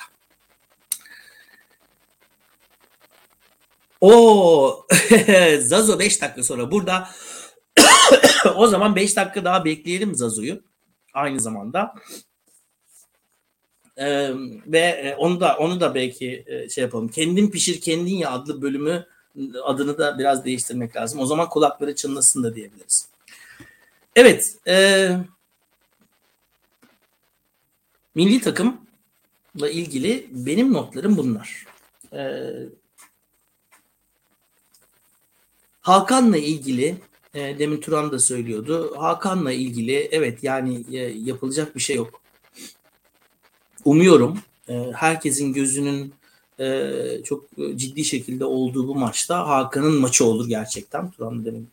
[4.01, 4.87] O
[5.61, 7.09] Zazo 5 dakika sonra burada.
[8.57, 10.61] o zaman 5 dakika daha bekleyelim Zazo'yu.
[11.15, 11.95] Aynı zamanda.
[13.97, 14.31] Ee,
[14.67, 17.09] ve onu da onu da belki şey yapalım.
[17.09, 19.07] Kendin pişir kendin ya adlı bölümü
[19.65, 21.21] adını da biraz değiştirmek lazım.
[21.21, 23.09] O zaman kulakları çınlasın da diyebiliriz.
[24.17, 24.55] Evet.
[24.67, 25.09] E,
[28.15, 31.67] milli takımla ilgili benim notlarım bunlar.
[32.13, 32.43] E,
[35.81, 36.97] Hakan'la ilgili
[37.35, 38.95] e, demin Turan da söylüyordu.
[38.99, 42.21] Hakan'la ilgili evet yani e, yapılacak bir şey yok.
[43.85, 46.15] Umuyorum e, herkesin gözünün
[46.61, 46.91] e,
[47.25, 47.45] çok
[47.77, 51.11] ciddi şekilde olduğu bu maçta Hakan'ın maçı olur gerçekten.
[51.11, 51.69] Turan demin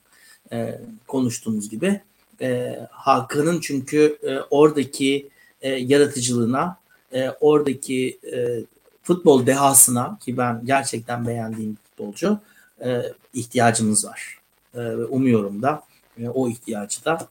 [0.51, 2.01] e, konuştuğumuz gibi.
[2.41, 5.29] E, Hakan'ın çünkü e, oradaki
[5.61, 6.77] e, yaratıcılığına,
[7.13, 8.59] e, oradaki e,
[9.03, 12.39] futbol dehasına ki ben gerçekten beğendiğim futbolcu
[12.85, 13.01] e,
[13.33, 14.37] ihtiyacımız var.
[14.75, 15.83] E, umuyorum da
[16.17, 17.27] e, o ihtiyacı da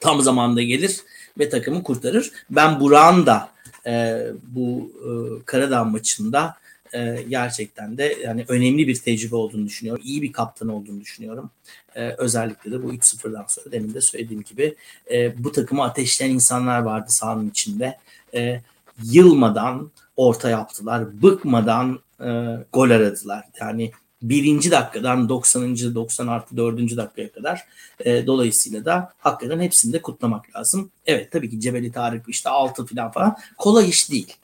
[0.00, 1.00] tam zamanda gelir
[1.38, 2.32] ve takımı kurtarır.
[2.50, 3.50] Ben Burak'ın da
[3.86, 5.08] e, bu e,
[5.44, 6.56] Karadağ maçında
[6.94, 10.02] e, gerçekten de yani önemli bir tecrübe olduğunu düşünüyorum.
[10.06, 11.50] İyi bir kaptan olduğunu düşünüyorum.
[11.94, 14.74] E, özellikle de bu 3-0'dan sonra demin de söylediğim gibi
[15.10, 17.98] e, bu takımı ateşleyen insanlar vardı sahanın içinde.
[18.34, 18.60] E,
[19.02, 21.22] yılmadan orta yaptılar.
[21.22, 23.44] Bıkmadan e, gol aradılar.
[23.60, 23.90] Yani
[24.22, 25.76] birinci dakikadan 90.
[25.94, 26.96] 90 artı 4.
[26.96, 27.64] dakikaya kadar.
[28.00, 30.90] E, dolayısıyla da hakikaten hepsini de kutlamak lazım.
[31.06, 34.36] Evet tabii ki Cebeli Tarık işte 6 falan falan kolay iş değil.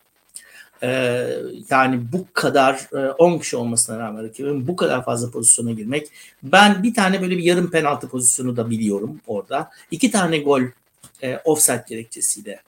[0.83, 0.89] E,
[1.71, 6.09] yani bu kadar e, 10 kişi olmasına rağmen rakibin bu kadar fazla pozisyona girmek.
[6.43, 9.71] Ben bir tane böyle bir yarım penaltı pozisyonu da biliyorum orada.
[9.91, 10.63] İki tane gol
[11.23, 12.61] e, offside gerekçesiyle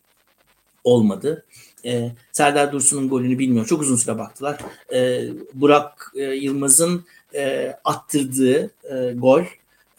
[0.85, 1.45] olmadı.
[1.85, 3.67] E, Serdar Dursun'un golünü bilmiyor.
[3.67, 4.59] Çok uzun süre baktılar.
[4.93, 9.43] E, Burak e, Yılmaz'ın e, attırdığı e, gol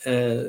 [0.06, 0.44] e,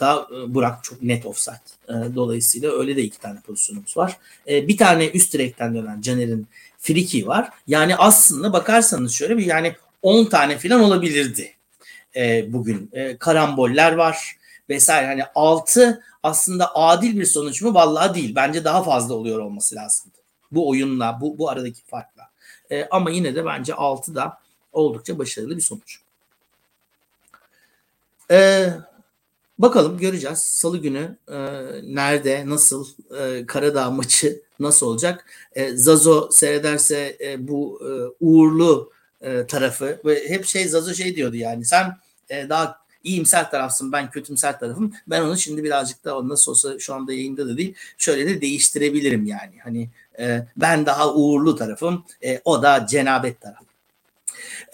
[0.00, 1.54] da e, Burak çok net offside.
[1.88, 4.18] E, dolayısıyla öyle de iki tane pozisyonumuz var.
[4.48, 6.46] E, bir tane üst direkten dönen Caner'in
[6.84, 7.50] friki var.
[7.66, 11.54] Yani aslında bakarsanız şöyle bir yani 10 tane falan olabilirdi
[12.16, 12.90] e, bugün.
[12.92, 14.36] E, karamboller var
[14.68, 15.06] vesaire.
[15.06, 17.74] Hani 6 aslında adil bir sonuç mu?
[17.74, 18.34] Vallahi değil.
[18.34, 20.12] Bence daha fazla oluyor olması lazım.
[20.52, 22.22] Bu oyunla, bu, bu aradaki farkla.
[22.70, 24.38] E, ama yine de bence 6 da
[24.72, 26.00] oldukça başarılı bir sonuç.
[28.30, 28.68] E,
[29.58, 30.38] bakalım göreceğiz.
[30.38, 31.36] Salı günü e,
[31.82, 32.86] nerede, nasıl,
[33.18, 35.26] e, Karadağ maçı nasıl olacak?
[35.52, 37.90] E, Zazo seyrederse e, bu e,
[38.20, 41.96] uğurlu e, tarafı ve hep şey Zazo şey diyordu yani sen
[42.30, 44.92] e, daha iyimser tarafsın ben kötümser tarafım.
[45.06, 49.26] Ben onu şimdi birazcık da nasıl olsa şu anda yayında da değil şöyle de değiştirebilirim
[49.26, 49.58] yani.
[49.64, 49.88] Hani
[50.18, 53.64] e, ben daha uğurlu tarafım e, o da cenabet tarafı.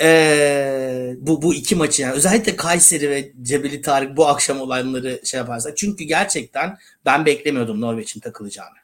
[0.01, 5.39] Ee, bu bu iki maçı yani özellikle Kayseri ve Cebeli Tarık bu akşam olayları şey
[5.39, 8.77] yaparsak çünkü gerçekten ben beklemiyordum Norveç'in takılacağını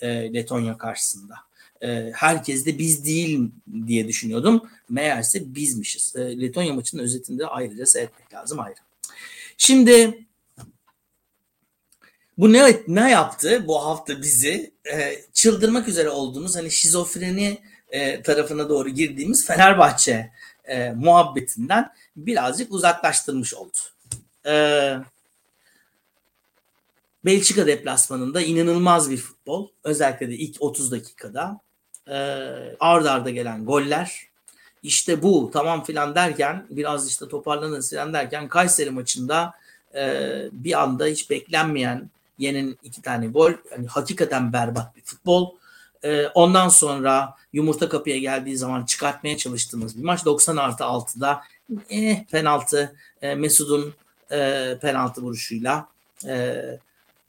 [0.00, 1.34] e, Letonya karşısında.
[1.82, 3.50] E, herkes de biz değil
[3.86, 4.70] diye düşünüyordum.
[4.88, 6.16] Meğerse bizmişiz.
[6.16, 8.76] E, Letonya maçının özetinde ayrıca seyretmek lazım ayrı.
[9.56, 10.26] Şimdi
[12.38, 14.72] bu ne ne yaptı bu hafta bizi
[15.32, 17.58] çıldırmak üzere olduğumuz hani şizofreni
[18.24, 20.30] tarafına doğru girdiğimiz Fenerbahçe
[20.94, 23.78] muhabbetinden birazcık uzaklaştırmış oldu.
[24.46, 24.52] E,
[27.24, 29.68] Belçika deplasmanında inanılmaz bir futbol.
[29.84, 31.60] Özellikle de ilk 30 dakikada
[32.06, 32.16] e,
[32.80, 34.30] ard arda gelen goller
[34.82, 39.52] işte bu tamam filan derken biraz işte toparlanır filan derken Kayseri maçında
[39.94, 43.52] e, bir anda hiç beklenmeyen Yen'in iki tane gol.
[43.72, 45.50] Yani hakikaten berbat bir futbol.
[46.04, 50.24] E, ondan sonra yumurta kapıya geldiği zaman çıkartmaya çalıştığımız bir maç.
[50.24, 51.42] 90 artı 6'da
[51.90, 53.94] eh, penaltı e, Mesut'un
[54.32, 55.88] e, penaltı vuruşuyla
[56.26, 56.64] e,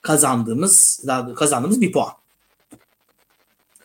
[0.02, 2.12] kazandığımız kazandığımız bir puan.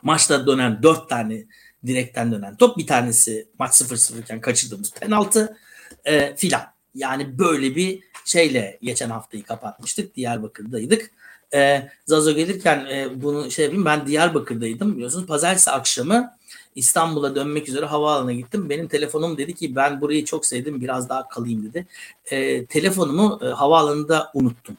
[0.02, 1.44] Maçta dönen dört tane
[1.86, 2.78] direkten dönen top.
[2.78, 5.56] Bir tanesi maç 0-0 iken kaçırdığımız penaltı
[6.04, 6.62] e, filan.
[6.94, 10.16] Yani böyle bir şeyle geçen haftayı kapatmıştık.
[10.16, 11.10] Diyarbakır'daydık.
[11.54, 15.26] E, Zazo gelirken e, bunu şey yapayım ben Diyarbakır'daydım biliyorsunuz.
[15.26, 16.36] Pazartesi akşamı
[16.74, 18.70] İstanbul'a dönmek üzere havaalanına gittim.
[18.70, 21.86] Benim telefonum dedi ki ben burayı çok sevdim biraz daha kalayım dedi.
[22.30, 24.76] E, telefonumu e, havaalanında unuttum.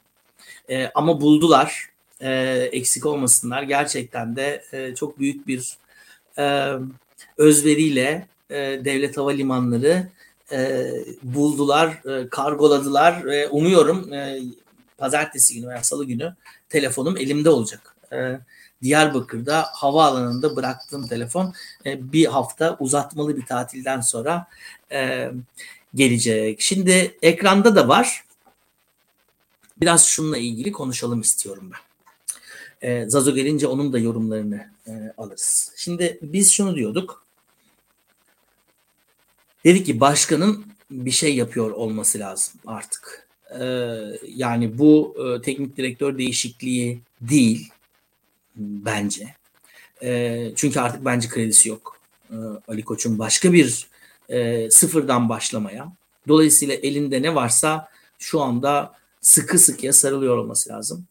[0.70, 1.90] E, ama buldular.
[2.22, 2.32] E,
[2.72, 3.64] eksik olmasınlar.
[3.64, 5.78] Gerçekten de e, çok büyük bir
[6.38, 6.74] e,
[7.38, 10.08] özveriyle e, devlet havalimanları
[10.52, 10.92] e,
[11.24, 13.26] buldular, e, kargoladılar.
[13.26, 14.40] E, umuyorum e,
[14.98, 16.36] pazartesi günü veya salı günü
[16.70, 17.96] telefonum elimde olacak.
[18.14, 18.40] E,
[18.84, 21.54] Diyarbakır'da havaalanında bıraktığım telefon
[21.86, 24.48] e, bir hafta uzatmalı bir tatilden sonra
[24.92, 25.32] e,
[25.96, 26.62] gelecek.
[26.62, 28.24] Şimdi ekranda da var.
[29.82, 31.80] Biraz şununla ilgili konuşalım istiyorum ben.
[32.90, 35.72] E, Zazo gelince onun da yorumlarını e, alırız.
[35.76, 37.24] Şimdi biz şunu diyorduk.
[39.66, 43.28] Dedik ki başkanın bir şey yapıyor olması lazım artık.
[43.60, 43.66] E,
[44.28, 47.70] yani bu e, teknik direktör değişikliği değil
[48.56, 49.34] bence.
[50.04, 52.00] E, çünkü artık bence kredisi yok.
[52.32, 52.36] E,
[52.68, 53.88] Ali Koç'un başka bir
[54.30, 55.92] e, sıfırdan başlamaya.
[56.28, 58.94] Dolayısıyla elinde ne varsa şu anda
[59.28, 61.06] sıkı sıkıya sarılıyor olması lazım.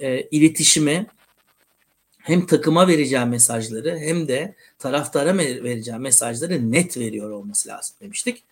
[0.00, 1.06] E, iletişimi
[2.18, 8.44] hem takıma vereceği mesajları hem de taraftara vereceği mesajları net veriyor olması lazım demiştik.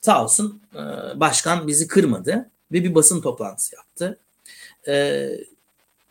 [0.00, 0.80] Sağ olsun e,
[1.20, 4.18] başkan bizi kırmadı ve bir basın toplantısı yaptı.
[4.88, 5.26] E,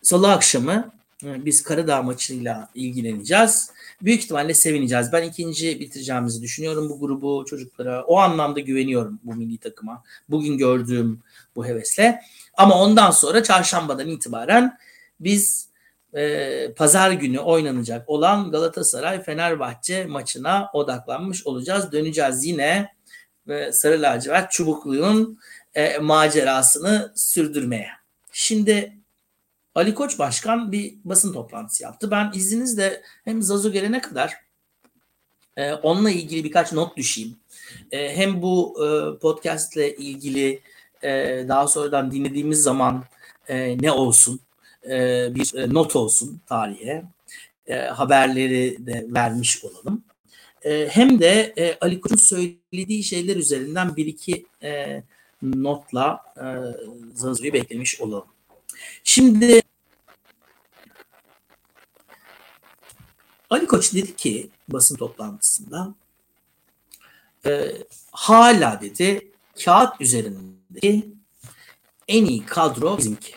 [0.02, 0.92] Salı akşamı
[1.24, 3.70] e, biz Karadağ maçıyla ilgileneceğiz.
[4.02, 5.12] Büyük ihtimalle sevineceğiz.
[5.12, 8.04] Ben ikinci bitireceğimizi düşünüyorum bu grubu çocuklara.
[8.04, 10.02] O anlamda güveniyorum bu milli takıma.
[10.28, 11.20] Bugün gördüğüm
[11.56, 12.20] bu hevesle.
[12.54, 14.78] Ama ondan sonra çarşambadan itibaren
[15.20, 15.68] biz
[16.14, 21.92] e, pazar günü oynanacak olan Galatasaray Fenerbahçe maçına odaklanmış olacağız.
[21.92, 22.92] Döneceğiz yine
[23.48, 25.38] ve Sarı Lacivert Çubuklu'nun
[25.74, 27.88] e, macerasını sürdürmeye.
[28.32, 29.01] Şimdi
[29.74, 32.10] Ali Koç Başkan bir basın toplantısı yaptı.
[32.10, 34.34] Ben izninizle hem Zazu gelene kadar
[35.56, 37.36] e, onunla ilgili birkaç not düşeyim.
[37.92, 40.60] E, hem bu e, podcast ile ilgili
[41.02, 41.08] e,
[41.48, 43.04] daha sonradan dinlediğimiz zaman
[43.48, 44.40] e, ne olsun
[44.84, 47.04] e, bir e, not olsun tarihe.
[47.66, 50.04] E, haberleri de vermiş olalım.
[50.62, 55.02] E, hem de e, Ali Koç'un söylediği şeyler üzerinden bir iki e,
[55.42, 56.46] notla e,
[57.14, 58.31] Zazu'yu beklemiş olalım.
[59.04, 59.62] Şimdi
[63.50, 65.94] Ali Koç dedi ki basın toplantısında
[67.46, 67.72] e,
[68.12, 69.30] hala dedi
[69.64, 71.12] kağıt üzerindeki
[72.08, 73.32] en iyi kadro bizimki.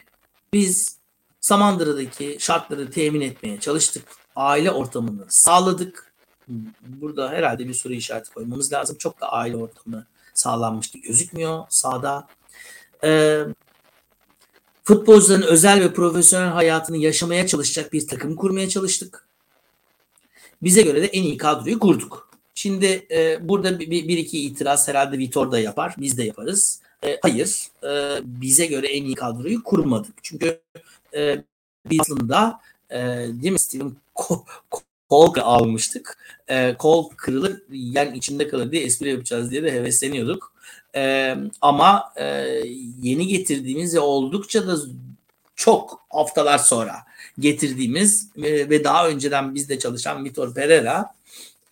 [0.53, 0.97] Biz
[1.41, 4.03] Samandıra'daki şartları temin etmeye çalıştık.
[4.35, 6.13] Aile ortamını sağladık.
[6.81, 8.97] Burada herhalde bir soru işareti koymamız lazım.
[8.97, 12.27] Çok da aile ortamı sağlanmıştı gözükmüyor sağda.
[13.03, 13.43] Ee,
[14.85, 19.27] futbolcuların özel ve profesyonel hayatını yaşamaya çalışacak bir takım kurmaya çalıştık.
[20.63, 22.29] Bize göre de en iyi kadroyu kurduk.
[22.55, 26.81] Şimdi e, burada bir, bir iki itiraz herhalde Vitor da yapar, biz de yaparız.
[27.03, 30.13] E, hayır, e, bize göre en iyi kadroyu kurmadık.
[30.21, 30.59] Çünkü
[31.15, 31.43] e,
[31.85, 32.59] biz aslında
[32.89, 32.97] e,
[33.41, 33.95] değil mi Steven
[35.09, 36.17] kol almıştık.
[36.47, 40.53] E, kol kırılır, yen içinde kalır diye espri yapacağız diye de hevesleniyorduk.
[40.95, 42.25] E, ama e,
[43.01, 44.75] yeni getirdiğimiz ve oldukça da
[45.55, 46.95] çok haftalar sonra
[47.39, 51.13] getirdiğimiz e, ve daha önceden bizde çalışan Vitor Pereira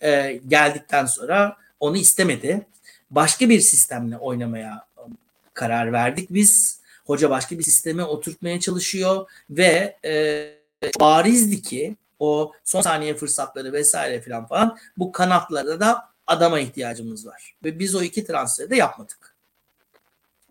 [0.02, 2.66] e, geldikten sonra onu istemedi.
[3.10, 4.86] Başka bir sistemle oynamaya
[5.54, 6.80] karar verdik biz.
[7.06, 10.50] Hoca başka bir sisteme oturtmaya çalışıyor ve e,
[11.00, 17.56] barizdi ki o son saniye fırsatları vesaire filan falan bu kanatlarda da adama ihtiyacımız var.
[17.64, 19.36] Ve biz o iki transferi de yapmadık.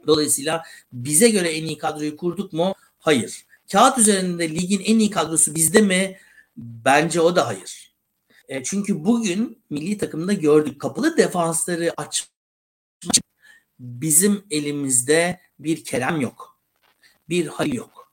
[0.07, 0.63] Dolayısıyla
[0.93, 2.73] bize göre en iyi kadroyu kurduk mu?
[2.99, 3.45] Hayır.
[3.71, 6.17] Kağıt üzerinde ligin en iyi kadrosu bizde mi?
[6.57, 7.93] Bence o da hayır.
[8.47, 12.33] E, çünkü bugün milli takımda gördük kapalı defansları açmak
[13.79, 16.57] bizim elimizde bir Kerem yok.
[17.29, 18.11] Bir Halil yok.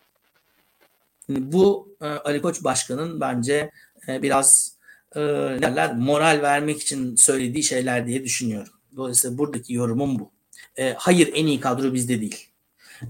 [1.29, 3.71] Bu e, Ali Koç Başkan'ın bence
[4.09, 4.77] e, biraz
[5.17, 5.21] e,
[5.63, 8.73] derler, moral vermek için söylediği şeyler diye düşünüyorum.
[8.97, 10.31] Dolayısıyla buradaki yorumum bu.
[10.79, 12.47] E, hayır en iyi kadro bizde değil.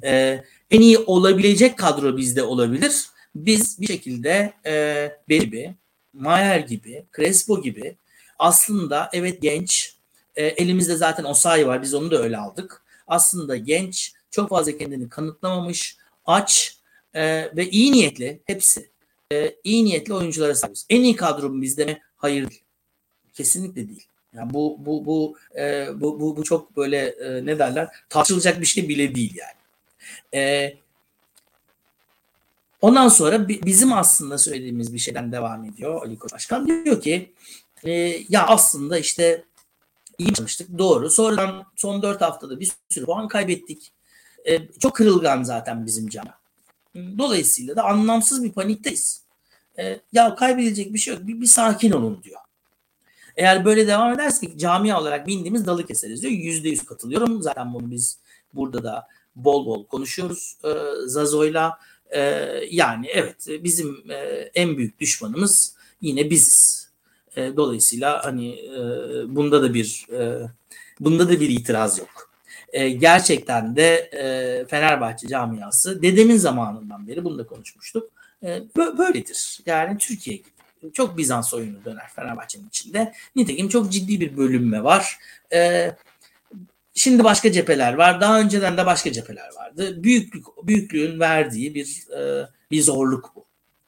[0.02, 3.06] E, en iyi olabilecek kadro bizde olabilir.
[3.34, 5.74] Biz bir şekilde e, gibi,
[6.12, 7.96] Mayer gibi, Crespo gibi
[8.38, 9.94] aslında evet genç,
[10.36, 12.82] e, elimizde zaten Osayi var biz onu da öyle aldık.
[13.06, 15.96] Aslında genç, çok fazla kendini kanıtlamamış,
[16.26, 16.76] aç
[17.14, 17.22] e,
[17.56, 18.89] ve iyi niyetli hepsi.
[19.32, 20.86] E, iyi niyetli oyunculara sahibiz.
[20.90, 22.00] En iyi kadro bizde mi?
[22.16, 22.48] Hayır.
[23.34, 24.06] Kesinlikle değil.
[24.34, 28.66] Yani bu bu bu e, bu, bu bu çok böyle e, ne derler tartışılacak bir
[28.66, 29.60] şey bile değil yani.
[30.34, 30.74] E,
[32.80, 37.32] ondan sonra bizim aslında söylediğimiz bir şeyden devam ediyor Ali Koç Başkan diyor ki
[37.84, 37.90] e,
[38.28, 39.44] ya aslında işte
[40.18, 41.10] iyi çalıştık doğru.
[41.10, 43.92] Sonradan son dört haftada bir sürü puan kaybettik.
[44.44, 46.40] E, çok kırılgan zaten bizim cana.
[46.94, 49.19] Dolayısıyla da anlamsız bir panikteyiz.
[49.80, 51.26] E, ya kaybedecek bir şey yok.
[51.26, 52.40] Bir, bir sakin olun diyor.
[53.36, 56.32] Eğer böyle devam edersek camia olarak bindiğimiz dalı keseriz diyor.
[56.32, 57.42] Yüzde yüz katılıyorum.
[57.42, 58.18] Zaten bunu biz
[58.54, 59.06] burada da
[59.36, 60.68] bol bol konuşuyoruz e,
[61.06, 61.78] Zazo'yla.
[62.10, 62.20] E,
[62.70, 64.14] yani evet bizim e,
[64.54, 66.90] en büyük düşmanımız yine biziz.
[67.36, 68.78] E, dolayısıyla hani e,
[69.36, 70.48] bunda da bir e,
[71.00, 72.30] bunda da bir itiraz yok.
[72.72, 78.10] E, gerçekten de e, Fenerbahçe camiası dedemin zamanından beri bunu da konuşmuştuk.
[78.42, 79.60] E, böyledir.
[79.66, 83.12] Yani Türkiye gibi çok Bizans oyunu döner Fenerbahçe'nin içinde.
[83.36, 85.18] Nitekim çok ciddi bir bölünme var.
[85.52, 85.90] E,
[86.94, 88.20] şimdi başka cepheler var.
[88.20, 90.02] Daha önceden de başka cepheler vardı.
[90.02, 93.44] Büyüklük büyüklüğün verdiği bir e, bir zorluk bu.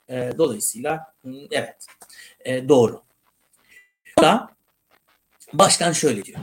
[0.09, 1.15] E, dolayısıyla
[1.51, 1.87] evet
[2.41, 3.03] e, doğru.
[4.23, 4.51] Da
[5.53, 6.39] başkan şöyle diyor.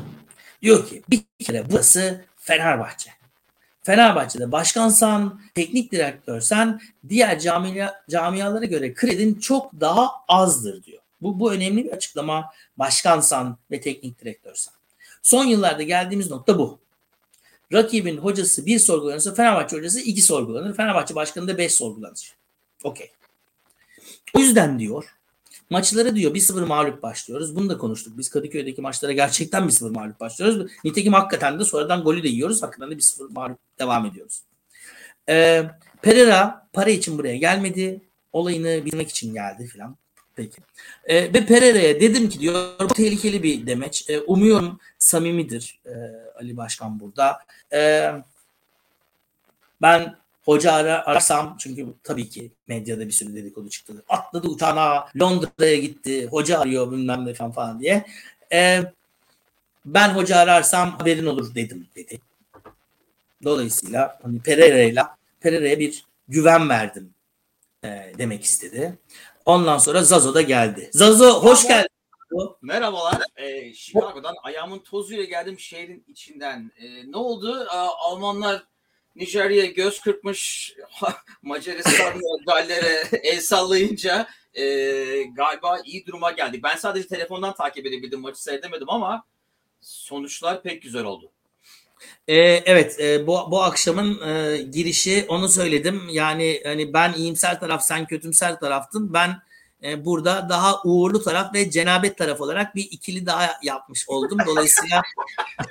[0.62, 3.18] Diyor ki bir kere burası Fenerbahçe.
[3.90, 11.02] Fenerbahçe'de başkansan, teknik direktörsen diğer camia, camialara göre kredin çok daha azdır diyor.
[11.22, 14.74] Bu, bu önemli bir açıklama başkansan ve teknik direktörsen.
[15.22, 16.80] Son yıllarda geldiğimiz nokta bu.
[17.74, 20.76] Rakibin hocası bir sorgulanırsa Fenerbahçe hocası iki sorgulanır.
[20.76, 22.34] Fenerbahçe başkanı da beş sorgulanır.
[22.84, 23.12] Okey.
[24.34, 25.16] O yüzden diyor
[25.70, 27.55] Maçlara diyor 1-0 mağlup başlıyoruz.
[27.55, 28.17] Bunu da konuştuk.
[28.17, 30.72] Biz Kadıköy'deki maçlara gerçekten 1-0 mağlup başlıyoruz.
[30.84, 32.63] Nitekim hakikaten de sonradan golü de yiyoruz.
[32.63, 34.41] Hakikaten de 1-0 mağlup devam ediyoruz.
[35.30, 35.65] Ee,
[36.01, 38.01] Pereira para için buraya gelmedi.
[38.34, 39.97] Olayını bilmek için geldi filan.
[40.36, 40.61] Peki.
[41.05, 44.09] Ee, ve Pereira'ya dedim ki diyor bu tehlikeli bir demeç.
[44.09, 45.93] Ee, umuyorum samimidir e,
[46.39, 47.39] Ali Başkan burada.
[47.74, 48.11] Ee,
[49.82, 50.15] ben
[50.50, 54.04] Hoca ara, ararsam çünkü tabii ki medyada bir sürü dedikodu çıktı.
[54.10, 56.28] Atladı uçağına Londra'ya gitti.
[56.28, 58.06] Hoca arıyor bilmem ne falan, falan diye.
[58.52, 58.84] Ee,
[59.86, 62.20] ben hoca ararsam haberin olur dedim dedi.
[63.43, 67.14] Dolayısıyla hani Pereira'yla Pereira'ya bir güven verdim
[67.84, 68.97] e, demek istedi.
[69.45, 70.89] Ondan sonra Zazo da geldi.
[70.93, 71.89] Zazo hoş geldin.
[72.62, 73.22] Merhabalar.
[73.38, 76.72] Ee, Chicago'dan ayağımın tozuyla geldim şehrin içinden.
[76.80, 77.68] Ee, ne oldu?
[77.74, 78.68] Ee, Almanlar
[79.20, 80.74] Nijerya göz kırpmış
[81.41, 84.63] Macaristan Galler'e el sallayınca e,
[85.24, 86.63] galiba iyi duruma geldik.
[86.63, 89.26] Ben sadece telefondan takip edebildim maçı seyredemedim ama
[89.82, 91.32] sonuçlar pek güzel oldu.
[92.28, 96.01] Ee, evet e, bu bu akşamın e, girişi onu söyledim.
[96.11, 99.13] Yani hani ben iyimser taraf sen kötümser taraftın.
[99.13, 99.41] Ben
[99.84, 104.38] e, burada daha uğurlu taraf ve cenabet taraf olarak bir ikili daha yapmış oldum.
[104.45, 105.01] Dolayısıyla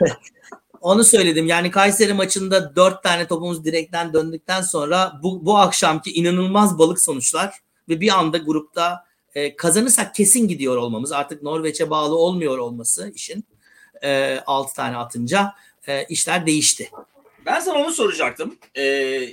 [0.80, 1.46] Onu söyledim.
[1.46, 7.54] Yani Kayseri maçında dört tane topumuz direkten döndükten sonra bu, bu akşamki inanılmaz balık sonuçlar
[7.88, 9.04] ve bir anda grupta
[9.34, 13.44] e, kazanırsak kesin gidiyor olmamız artık Norveç'e bağlı olmuyor olması işin
[14.02, 15.54] e, 6 tane atınca
[15.86, 16.90] e, işler değişti.
[17.46, 18.58] Ben sana onu soracaktım.
[18.76, 19.28] Ee,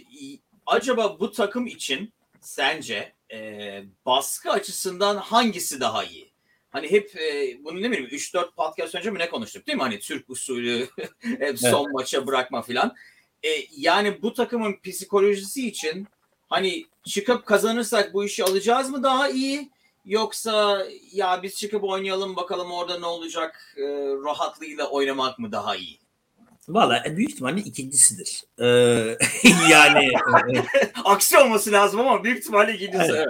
[0.65, 6.29] acaba bu takım için sence e, baskı açısından hangisi daha iyi?
[6.75, 9.81] Hani hep e, bunu ne bileyim 3-4 podcast önce mi ne konuştuk değil mi?
[9.81, 10.87] Hani Türk usulü
[11.19, 11.93] hep son evet.
[11.93, 12.95] maça bırakma filan.
[13.43, 16.07] E, yani bu takımın psikolojisi için
[16.49, 19.69] hani çıkıp kazanırsak bu işi alacağız mı daha iyi?
[20.05, 23.83] Yoksa ya biz çıkıp oynayalım bakalım orada ne olacak e,
[24.25, 25.99] rahatlığıyla oynamak mı daha iyi?
[26.69, 28.43] Valla e, büyük ihtimalle ikincisidir.
[28.59, 28.65] Ee,
[29.71, 30.09] yani
[31.05, 33.11] aksi olması lazım ama büyük ihtimalle ikincisi.
[33.11, 33.27] Evet.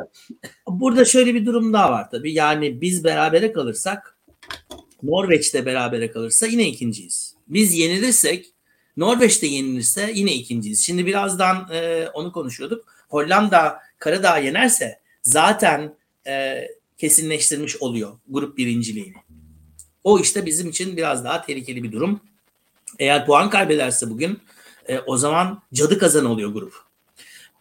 [0.67, 2.33] Burada şöyle bir durum daha var tabii.
[2.33, 4.17] Yani biz berabere kalırsak
[5.03, 7.35] Norveç'te berabere kalırsa yine ikinciyiz.
[7.47, 8.45] Biz yenilirsek
[8.97, 10.85] Norveç'te yenilirse yine ikinciyiz.
[10.85, 12.85] Şimdi birazdan e, onu konuşuyorduk.
[13.09, 15.95] Hollanda Karadağ yenerse zaten
[16.27, 16.67] e,
[16.97, 19.13] kesinleştirmiş oluyor grup birinciliğini.
[20.03, 22.21] O işte bizim için biraz daha tehlikeli bir durum.
[22.99, 24.39] Eğer puan kaybederse bugün
[24.87, 26.73] e, o zaman cadı kazan oluyor grup.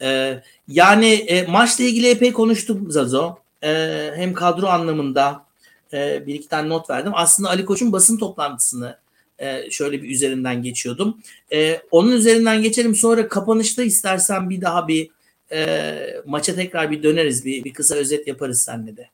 [0.02, 3.36] E, yani e, maçla ilgili epey konuştum Zazo.
[3.62, 5.46] E, hem kadro anlamında
[5.92, 7.12] e, bir iki tane not verdim.
[7.14, 8.98] Aslında Ali Koç'un basın toplantısını
[9.38, 11.18] e, şöyle bir üzerinden geçiyordum.
[11.52, 15.10] E, onun üzerinden geçelim sonra kapanışta istersen bir daha bir
[15.52, 17.44] e, maça tekrar bir döneriz.
[17.44, 19.08] Bir, bir kısa özet yaparız seninle de.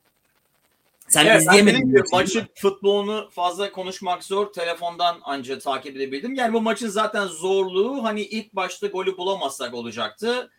[1.11, 1.92] Sen evet, izleyemedin.
[1.92, 4.52] Maçı, maçı futbolunu fazla konuşmak zor.
[4.52, 6.34] Telefondan ancak takip edebildim.
[6.34, 10.50] Yani bu maçın zaten zorluğu hani ilk başta golü bulamazsak olacaktı.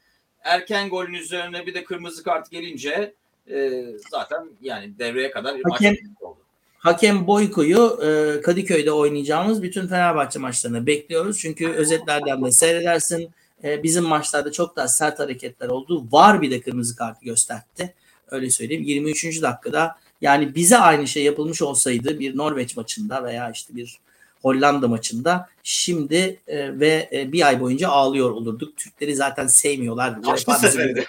[0.43, 3.14] Erken golün üzerine bir de kırmızı kart gelince
[3.52, 6.38] e, zaten yani devreye kadar hakem, maç oldu.
[6.78, 11.39] Hakem Boyko'yu e, Kadıköy'de oynayacağımız bütün Fenerbahçe maçlarını bekliyoruz.
[11.39, 13.30] Çünkü özetlerden de seyredersin.
[13.64, 16.08] E, bizim maçlarda çok daha sert hareketler oldu.
[16.12, 17.93] Var bir de kırmızı kartı gösterdi.
[18.32, 18.84] Öyle söyleyeyim.
[18.84, 19.41] 23.
[19.41, 24.00] dakikada yani bize aynı şey yapılmış olsaydı bir Norveç maçında veya işte bir
[24.42, 28.78] Hollanda maçında şimdi e, ve e, bir ay boyunca ağlıyor olurduk.
[28.78, 30.22] Türkleri zaten sevmiyorlar.
[30.22, 31.06] Kaçlı seferi.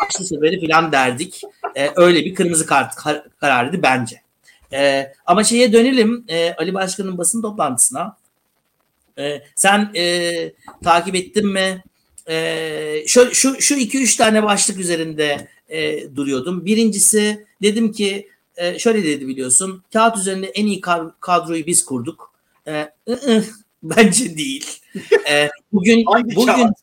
[0.00, 1.42] Kaçlı seferi falan derdik.
[1.76, 4.20] E, öyle bir kırmızı kart kar, kararıydı bence.
[4.72, 8.16] E, ama şeye dönelim e, Ali Başkan'ın basın toplantısına.
[9.18, 10.32] E, sen e,
[10.84, 11.84] takip ettin mi?
[12.28, 16.64] E, şu, şu, şu iki üç tane başlık üzerinde e, duruyordum.
[16.64, 19.82] Birincisi dedim ki e, şöyle dedi biliyorsun.
[19.92, 20.80] Kağıt üzerinde en iyi
[21.20, 22.32] kadroyu biz kurduk.
[22.66, 23.44] E, ı,
[23.82, 24.80] bence değil.
[25.30, 26.78] E, bugün hangi bugün kağıt?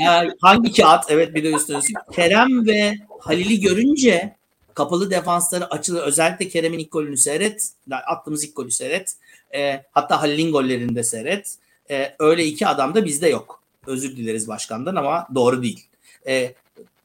[0.00, 1.04] e, hangi kağıt?
[1.08, 1.80] Evet bir de üstüne
[2.12, 4.36] Kerem ve Halil'i görünce
[4.74, 6.00] kapalı defansları açılı.
[6.00, 7.68] Özellikle Kerem'in ilk golünü seyret.
[7.90, 9.14] Attığımız ilk golü seyret.
[9.54, 11.56] E, hatta Halil'in gollerini de seyret.
[11.90, 13.62] E, öyle iki adam da bizde yok.
[13.86, 15.86] Özür dileriz başkandan ama doğru değil.
[16.26, 16.54] E,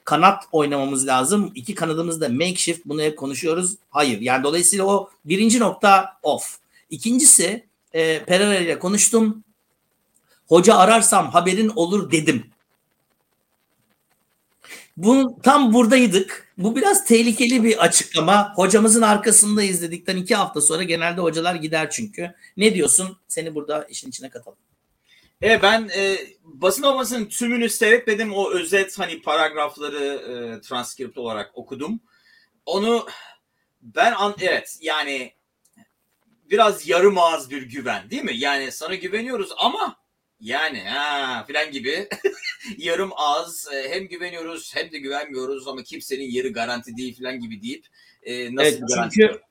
[0.10, 1.52] kanat oynamamız lazım.
[1.56, 2.86] İki kanadımız da makeshift.
[2.86, 3.76] Bunu hep konuşuyoruz.
[3.90, 4.22] Hayır.
[4.22, 6.58] Yani dolayısıyla o birinci nokta off.
[6.90, 9.44] İkincisi e, Pereira ile konuştum.
[10.48, 12.46] Hoca ararsam haberin olur dedim.
[14.98, 16.54] Bu tam buradaydık.
[16.58, 18.54] Bu biraz tehlikeli bir açıklama.
[18.56, 22.34] Hocamızın arkasında izledikten iki hafta sonra genelde hocalar gider çünkü.
[22.58, 23.18] Ne diyorsun?
[23.28, 24.58] Seni burada işin içine katalım.
[25.42, 28.34] Evet ben e, basın olmasının tümünü seyretmedim.
[28.34, 32.00] O özet hani paragrafları e, transkript olarak okudum.
[32.66, 33.08] Onu
[33.82, 35.34] ben an, evet yani
[36.50, 38.38] biraz yarım ağız bir güven değil mi?
[38.38, 39.96] Yani sana güveniyoruz ama
[40.40, 42.10] yani ha filan gibi
[42.78, 47.62] yarım ağız e, hem güveniyoruz hem de güvenmiyoruz ama kimsenin yeri garanti değil filan gibi
[47.62, 47.86] deyip
[48.24, 49.42] e, nasıl evet, garanti çünkü,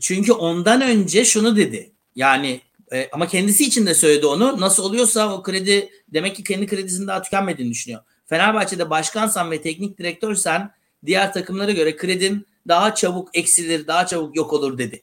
[0.00, 1.92] çünkü ondan önce şunu dedi.
[2.16, 2.60] Yani
[2.92, 4.60] e, ama kendisi için de söyledi onu.
[4.60, 8.02] Nasıl oluyorsa o kredi demek ki kendi kredisinin daha tükenmediğini düşünüyor.
[8.26, 10.70] Fenerbahçe'de başkansan ve teknik direktörsen
[11.06, 15.02] diğer takımlara göre kredin daha çabuk eksilir, daha çabuk yok olur dedi.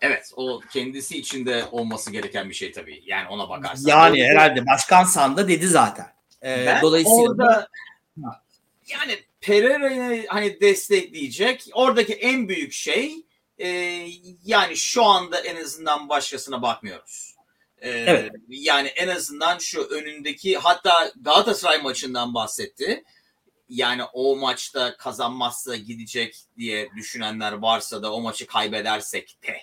[0.00, 3.02] Evet o kendisi için de olması gereken bir şey tabii.
[3.06, 3.90] Yani ona bakarsan.
[3.90, 4.26] Yani Doğru.
[4.26, 6.06] herhalde başkansan da dedi zaten.
[6.42, 7.68] Ee, ben dolayısıyla orada
[8.88, 13.22] yani Pereira'yı hani destekleyecek oradaki en büyük şey
[13.58, 13.68] e,
[14.44, 17.34] yani şu anda en azından başkasına bakmıyoruz.
[17.78, 18.32] E, evet.
[18.48, 23.04] Yani en azından şu önündeki hatta Galatasaray maçından bahsetti.
[23.68, 29.56] Yani o maçta kazanmazsa gidecek diye düşünenler varsa da o maçı kaybedersek de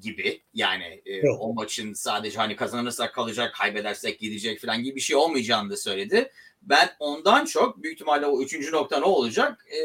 [0.00, 5.16] gibi yani e, o maçın sadece hani kazanırsak kalacak kaybedersek gidecek falan gibi bir şey
[5.16, 6.32] olmayacağını da söyledi.
[6.62, 9.66] Ben ondan çok büyük ihtimalle o üçüncü nokta ne olacak?
[9.72, 9.78] E,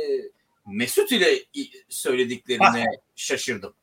[0.67, 1.39] Mesut ile
[1.89, 2.85] söylediklerine ha.
[3.15, 3.73] şaşırdım.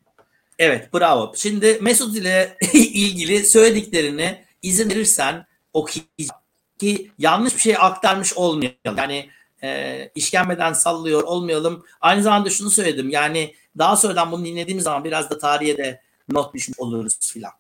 [0.59, 1.33] Evet bravo.
[1.37, 6.43] Şimdi Mesut ile ilgili söylediklerini izin verirsen okuyacağım
[6.79, 8.97] ki yanlış bir şey aktarmış olmayalım.
[8.97, 9.31] Yani
[9.63, 11.87] e, işkembeden sallıyor olmayalım.
[12.01, 13.11] Aynı zamanda şunu söyledim.
[13.11, 17.53] Yani daha sonradan bunu dinlediğimiz zaman biraz da tarihe de not düşmüş oluruz filan.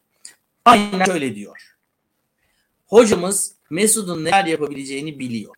[0.65, 1.77] Aynen şöyle diyor.
[2.87, 5.55] Hocamız Mesut'un neler yapabileceğini biliyor.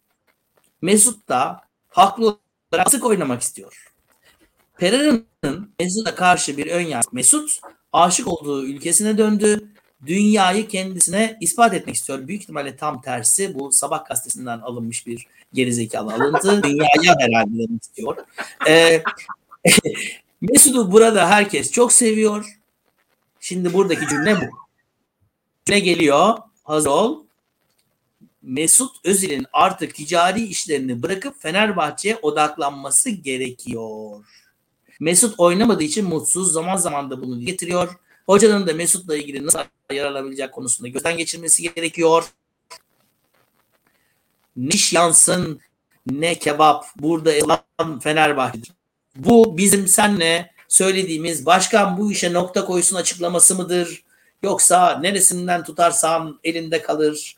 [0.82, 2.38] Mesut da haklı
[2.74, 3.94] olarak sık oynamak istiyor.
[4.78, 7.08] Pereira'nın Mesut'a karşı bir ön yargı.
[7.12, 7.60] Mesut
[7.92, 9.68] aşık olduğu ülkesine döndü.
[10.06, 12.28] Dünyayı kendisine ispat etmek istiyor.
[12.28, 13.54] Büyük ihtimalle tam tersi.
[13.54, 16.62] Bu sabah gazetesinden alınmış bir gerizekalı alıntı.
[16.62, 18.16] Dünyaya herhalde demek istiyor.
[18.68, 19.02] Ee,
[20.40, 22.58] Mesut'u burada herkes çok seviyor.
[23.40, 24.44] Şimdi buradaki cümle bu.
[25.68, 26.38] Ne geliyor?
[26.62, 27.23] Hazır ol.
[28.46, 34.24] Mesut Özil'in artık ticari işlerini bırakıp Fenerbahçe'ye odaklanması gerekiyor.
[35.00, 36.52] Mesut oynamadığı için mutsuz.
[36.52, 37.96] Zaman zaman da bunu getiriyor.
[38.26, 39.58] Hocanın da Mesut'la ilgili nasıl
[39.92, 42.24] yer alabilecek konusunda gözden geçirmesi gerekiyor.
[44.56, 45.60] Niş yansın
[46.10, 48.72] ne kebap burada elan Fenerbahçe'dir.
[49.16, 54.04] Bu bizim senle söylediğimiz başkan bu işe nokta koysun açıklaması mıdır?
[54.42, 57.36] Yoksa neresinden tutarsan elinde kalır.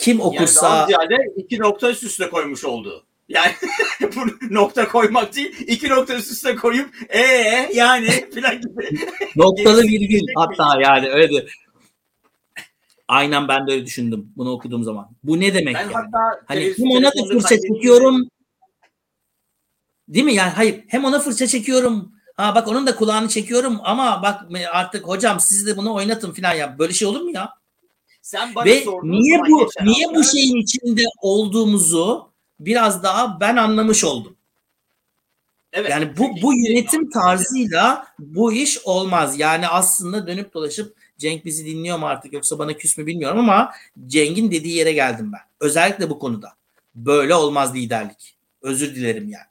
[0.00, 0.68] Kim okursa...
[0.68, 3.04] Yani ziyade iki nokta üst üste koymuş oldu.
[3.28, 3.52] Yani
[4.16, 5.56] bu nokta koymak değil.
[5.66, 8.98] iki nokta üst üste koyup ee yani filan gibi.
[9.36, 11.46] Noktalı virgül hatta yani öyle
[13.08, 15.08] Aynen ben de öyle düşündüm bunu okuduğum zaman.
[15.24, 15.92] Bu ne demek Ben yani?
[15.92, 18.28] hatta Hani hem ona da fırça çekiyorum.
[20.08, 20.34] Değil mi?
[20.34, 22.12] Yani hayır hem ona fırça çekiyorum.
[22.36, 26.54] Ha bak onun da kulağını çekiyorum ama bak artık hocam siz de bunu oynatın falan
[26.54, 26.78] ya.
[26.78, 27.52] Böyle şey olur mu ya?
[28.28, 34.04] Sen bana Ve niye bu niye hafta- bu şeyin içinde olduğumuzu biraz daha ben anlamış
[34.04, 34.36] oldum.
[35.72, 39.38] Evet, Yani bu bu yönetim tarzıyla bu iş olmaz.
[39.38, 43.72] Yani aslında dönüp dolaşıp Cenk bizi dinliyor mu artık yoksa bana küs mü bilmiyorum ama
[44.06, 45.40] Cenk'in dediği yere geldim ben.
[45.60, 46.52] Özellikle bu konuda.
[46.94, 48.36] Böyle olmaz liderlik.
[48.62, 49.46] Özür dilerim yani.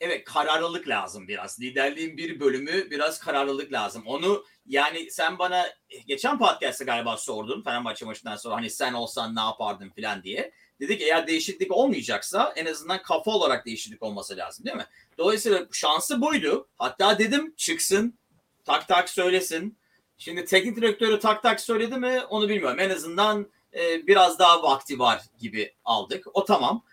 [0.00, 1.60] Evet kararlılık lazım biraz.
[1.60, 4.02] Liderliğin bir bölümü biraz kararlılık lazım.
[4.06, 5.66] Onu yani sen bana
[6.06, 10.52] geçen podcast'ta galiba sordun Fenerbahçe maçından sonra hani sen olsan ne yapardın falan diye.
[10.80, 14.86] Dedik eğer değişiklik olmayacaksa en azından kafa olarak değişiklik olması lazım değil mi?
[15.18, 16.68] Dolayısıyla şansı buydu.
[16.78, 18.18] Hatta dedim çıksın
[18.64, 19.78] tak tak söylesin.
[20.18, 22.80] Şimdi teknik direktörü tak tak söyledi mi onu bilmiyorum.
[22.80, 26.26] En azından e, biraz daha vakti var gibi aldık.
[26.34, 26.84] O tamam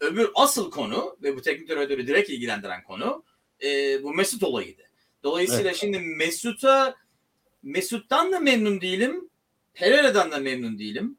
[0.00, 3.24] öbür asıl konu ve bu teknik direktörü direkt ilgilendiren konu
[3.62, 4.82] e, bu Mesut olayıydı.
[5.22, 6.94] Dolayısıyla şimdi Mesut'a
[7.66, 9.30] Mesut'tan da memnun değilim.
[9.74, 11.18] Pereira'dan da memnun değilim.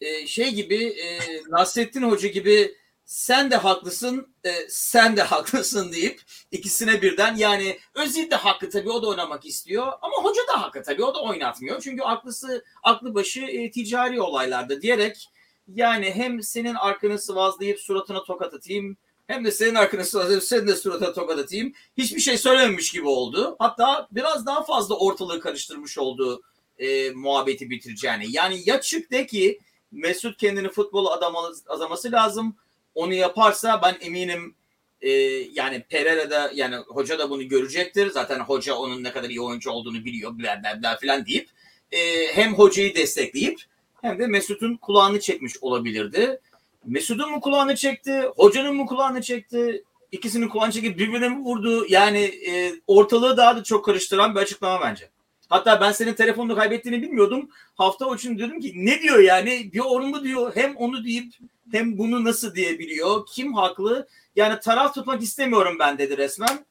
[0.00, 1.18] E, şey gibi e,
[1.48, 2.74] Nasrettin Hoca gibi
[3.04, 6.20] sen de haklısın, e, sen de haklısın deyip
[6.50, 10.82] ikisine birden yani Özil de haklı tabii o da oynamak istiyor ama hoca da haklı
[10.82, 11.80] tabii o da oynatmıyor.
[11.80, 15.28] Çünkü aklısı aklı başı e, ticari olaylarda diyerek
[15.68, 18.96] yani hem senin arkanı sıvazlayıp suratına tokat atayım
[19.26, 21.72] hem de senin arkanı sıvazlayıp senin de suratına tokat atayım.
[21.96, 23.56] Hiçbir şey söylememiş gibi oldu.
[23.58, 26.42] Hatta biraz daha fazla ortalığı karıştırmış oldu
[26.78, 28.24] e, muhabbeti bitireceğini.
[28.28, 29.60] Yani ya çık de ki
[29.92, 32.56] Mesut kendini futbolu adama, adaması lazım.
[32.94, 34.54] Onu yaparsa ben eminim
[35.00, 35.10] e,
[35.52, 38.10] yani Pereira da yani hoca da bunu görecektir.
[38.10, 41.48] Zaten hoca onun ne kadar iyi oyuncu olduğunu biliyor bla bla bla falan deyip
[41.92, 43.60] e, hem hocayı destekleyip
[44.02, 46.40] hem de Mesut'un kulağını çekmiş olabilirdi.
[46.86, 51.86] Mesut'un mu kulağını çekti, hocanın mı kulağını çekti, ikisinin kulağını çekip birbirine mi vurdu?
[51.88, 55.10] Yani e, ortalığı daha da çok karıştıran bir açıklama bence.
[55.48, 57.50] Hatta ben senin telefonunu kaybettiğini bilmiyordum.
[57.74, 59.70] Hafta için dedim ki ne diyor yani?
[59.72, 61.34] Bir onu mu diyor hem onu deyip
[61.72, 63.26] hem bunu nasıl diyebiliyor?
[63.26, 64.08] Kim haklı?
[64.36, 66.66] Yani taraf tutmak istemiyorum ben dedi resmen.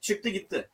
[0.00, 0.68] Çıktı gitti.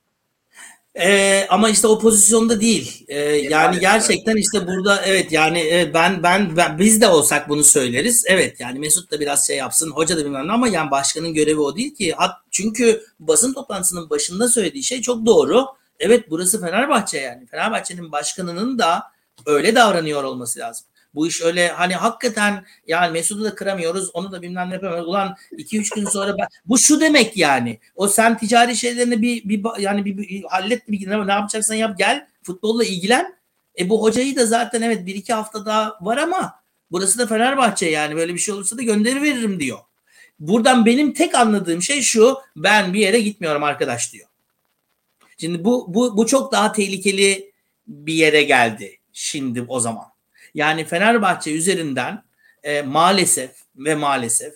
[0.95, 3.05] Ee, ama işte o pozisyonda değil.
[3.09, 7.64] Ee, yani gerçekten işte burada evet yani evet, ben, ben ben biz de olsak bunu
[7.64, 8.24] söyleriz.
[8.26, 11.61] Evet yani Mesut da biraz şey yapsın, hoca da bilmem ne ama yani başkanın görevi
[11.61, 12.12] o değil ki.
[12.12, 15.66] Hat, çünkü basın toplantısının başında söylediği şey çok doğru.
[16.01, 17.47] Evet burası Fenerbahçe yani.
[17.47, 19.03] Fenerbahçe'nin başkanının da
[19.47, 20.86] öyle davranıyor olması lazım.
[21.15, 25.09] Bu iş öyle hani hakikaten yani Mesut'u da kıramıyoruz onu da bilmem ne yapamıyoruz.
[25.09, 27.79] Ulan 2-3 gün sonra ben, bu şu demek yani.
[27.97, 32.27] O sen ticari şeylerini bir, bir yani bir, bir hallet bir ne, yapacaksan yap gel
[32.43, 33.35] futbolla ilgilen.
[33.79, 36.55] E bu hocayı da zaten evet 1-2 hafta daha var ama
[36.91, 39.79] burası da Fenerbahçe yani böyle bir şey olursa da gönderi veririm diyor.
[40.39, 44.29] Buradan benim tek anladığım şey şu ben bir yere gitmiyorum arkadaş diyor.
[45.39, 47.53] Şimdi bu bu bu çok daha tehlikeli
[47.87, 50.05] bir yere geldi şimdi o zaman.
[50.55, 52.22] Yani Fenerbahçe üzerinden
[52.62, 54.55] e, maalesef ve maalesef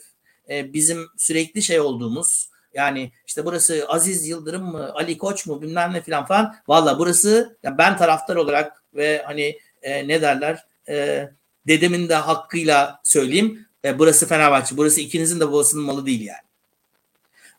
[0.49, 5.92] e, bizim sürekli şey olduğumuz yani işte burası Aziz Yıldırım mı Ali Koç mu bilmem
[5.92, 6.57] ne filan falan.
[6.68, 11.28] Valla burası ya ben taraftar olarak ve hani e, ne derler e,
[11.66, 14.76] dedemin de hakkıyla söyleyeyim e, burası Fenerbahçe.
[14.76, 16.45] Burası ikinizin de babasının malı değil yani.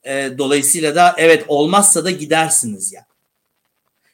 [0.03, 3.05] E, dolayısıyla da evet olmazsa da gidersiniz yani.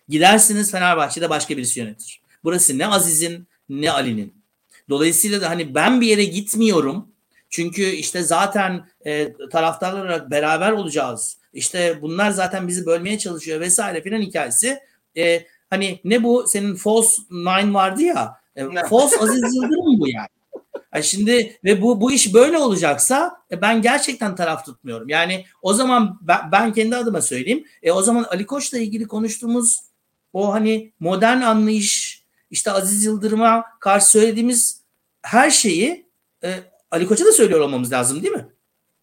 [0.09, 2.21] Gidersiniz Fenerbahçe'de başka birisi yönetir.
[2.43, 4.33] Burası ne Aziz'in ne Ali'nin.
[4.89, 7.07] Dolayısıyla da hani ben bir yere gitmiyorum.
[7.49, 11.37] Çünkü işte zaten e, taraftarlar olarak beraber olacağız.
[11.53, 14.79] İşte bunlar zaten bizi bölmeye çalışıyor vesaire filan hikayesi.
[15.17, 18.41] E, hani ne bu senin false nine vardı ya.
[18.55, 20.27] E, false Aziz Yıldırım bu yani.
[20.93, 21.03] yani.
[21.03, 25.09] Şimdi ve bu bu iş böyle olacaksa e, ben gerçekten taraf tutmuyorum.
[25.09, 27.65] Yani o zaman ben, ben kendi adıma söyleyeyim.
[27.83, 29.79] E, o zaman Ali Koç'la ilgili konuştuğumuz
[30.33, 32.20] o hani modern anlayış
[32.51, 34.81] işte Aziz Yıldırım'a karşı söylediğimiz
[35.21, 36.05] her şeyi
[36.43, 36.59] e,
[36.91, 38.47] Ali Koç'a da söylüyor olmamız lazım değil mi?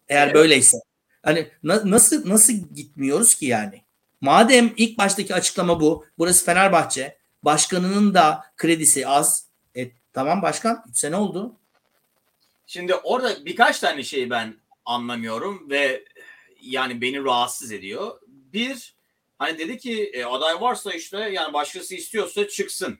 [0.07, 0.35] Eğer evet.
[0.35, 0.77] böyleyse.
[1.23, 3.83] Hani na, nasıl nasıl gitmiyoruz ki yani?
[4.21, 6.05] Madem ilk baştaki açıklama bu.
[6.17, 7.17] Burası Fenerbahçe.
[7.43, 9.45] Başkanının da kredisi az.
[9.75, 11.55] E, tamam başkan 3 sene oldu.
[12.67, 16.05] Şimdi orada birkaç tane şeyi ben anlamıyorum ve
[16.61, 18.19] yani beni rahatsız ediyor.
[18.27, 18.95] Bir
[19.39, 22.99] hani dedi ki e, aday varsa işte yani başkası istiyorsa çıksın.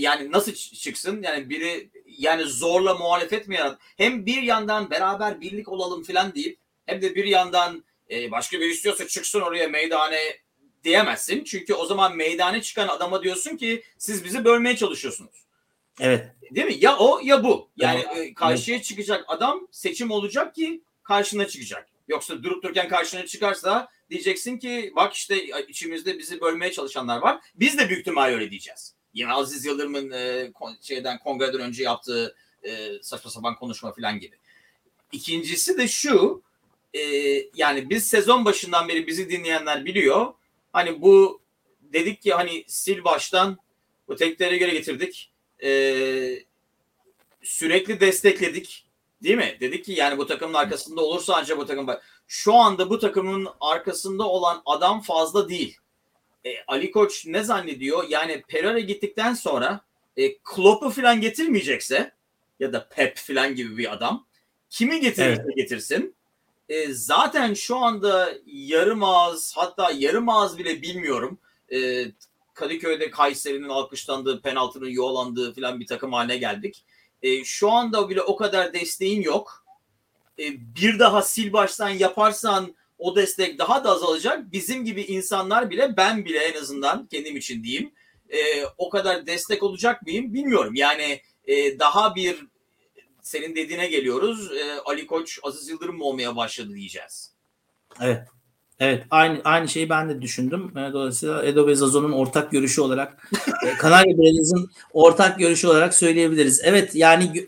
[0.00, 1.22] Yani nasıl çıksın?
[1.22, 3.78] Yani biri yani zorla muhalefet mi yarat?
[3.96, 8.70] Hem bir yandan beraber birlik olalım falan deyip hem de bir yandan e, başka bir
[8.70, 10.20] istiyorsa çıksın oraya meydane
[10.84, 11.44] diyemezsin.
[11.44, 15.44] Çünkü o zaman meydane çıkan adama diyorsun ki siz bizi bölmeye çalışıyorsunuz.
[16.00, 16.26] Evet.
[16.50, 16.76] Değil mi?
[16.78, 17.70] Ya o ya bu.
[17.76, 18.34] Yani evet.
[18.34, 21.88] karşıya çıkacak adam seçim olacak ki karşına çıkacak.
[22.08, 27.40] Yoksa durup dururken karşına çıkarsa diyeceksin ki bak işte içimizde bizi bölmeye çalışanlar var.
[27.54, 28.94] Biz de büyük ihtimalle öyle diyeceğiz.
[29.14, 34.36] Yine Aziz Yıldırım'ın e, şeyden kongreden önce yaptığı e, saçma sapan konuşma falan gibi.
[35.12, 36.42] İkincisi de şu
[36.94, 37.00] e,
[37.54, 40.34] yani biz sezon başından beri bizi dinleyenler biliyor.
[40.72, 41.40] Hani bu
[41.82, 43.58] dedik ki hani sil baştan
[44.08, 45.32] bu tekleri göre getirdik.
[45.62, 45.70] E,
[47.42, 48.84] sürekli destekledik.
[49.22, 49.56] Değil mi?
[49.60, 51.86] Dedik ki yani bu takımın arkasında olursa ancak bu takım
[52.26, 55.78] şu anda bu takımın arkasında olan adam fazla değil.
[56.44, 58.04] E, Ali Koç ne zannediyor?
[58.08, 59.80] Yani Pereira gittikten sonra
[60.16, 62.12] e, Klopp'u falan getirmeyecekse
[62.60, 64.26] ya da Pep falan gibi bir adam
[64.70, 65.56] kimi getirirse evet.
[65.56, 66.14] getirsin
[66.68, 71.38] e, zaten şu anda yarım ağız hatta yarım ağız bile bilmiyorum.
[71.72, 72.04] E,
[72.54, 76.84] Kadıköy'de Kayseri'nin alkışlandığı, penaltının yuvalandığı falan bir takım haline geldik.
[77.22, 79.64] E, şu anda bile o kadar desteğin yok.
[80.38, 80.44] E,
[80.76, 84.52] bir daha sil baştan yaparsan o destek daha da azalacak.
[84.52, 87.92] Bizim gibi insanlar bile ben bile en azından kendim için diyeyim
[88.28, 90.74] e, o kadar destek olacak mıyım bilmiyorum.
[90.74, 92.46] Yani e, daha bir
[93.22, 94.52] senin dediğine geliyoruz.
[94.52, 97.32] E, Ali Koç, Aziz Yıldırım mı olmaya başladı diyeceğiz.
[98.00, 98.22] Evet.
[98.80, 100.78] Evet aynı aynı şeyi ben de düşündüm.
[100.78, 103.30] E, dolayısıyla Edo ve Zazo'nun ortak görüşü olarak
[103.66, 106.60] e, Kanarya Belediyesi'nin ortak görüşü olarak söyleyebiliriz.
[106.64, 107.46] Evet yani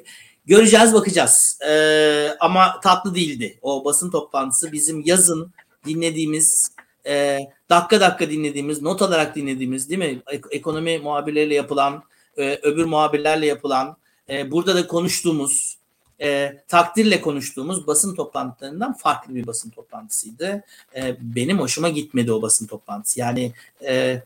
[0.51, 1.59] göreceğiz bakacağız.
[1.69, 3.59] Ee, ama tatlı değildi.
[3.63, 5.53] O basın toplantısı bizim yazın
[5.87, 6.73] dinlediğimiz
[7.07, 7.39] e,
[7.71, 10.23] dakika dakika dinlediğimiz not alarak dinlediğimiz değil mi?
[10.51, 12.03] Ekonomi muhabirleriyle yapılan
[12.37, 13.97] e, öbür muhabirlerle yapılan
[14.29, 15.79] e, burada da konuştuğumuz
[16.21, 20.65] e, takdirle konuştuğumuz basın toplantılarından farklı bir basın toplantısıydı.
[20.97, 23.21] E, benim hoşuma gitmedi o basın toplantısı.
[23.21, 23.53] Yani
[23.85, 24.23] e,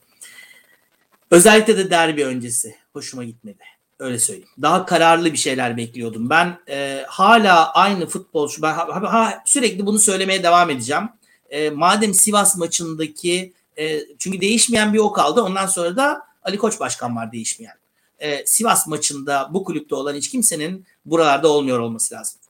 [1.30, 3.73] özellikle de derbi öncesi hoşuma gitmedi.
[3.98, 4.48] Öyle söyleyeyim.
[4.62, 6.30] Daha kararlı bir şeyler bekliyordum.
[6.30, 11.08] Ben e, hala aynı futbolcu, ben ha, ha, sürekli bunu söylemeye devam edeceğim.
[11.50, 15.42] E, madem Sivas maçındaki, e, çünkü değişmeyen bir o kaldı.
[15.42, 17.76] Ondan sonra da Ali Koç Başkan var değişmeyen
[18.24, 22.40] e, Sivas maçında bu kulüpte olan hiç kimsenin buralarda olmuyor olması lazım.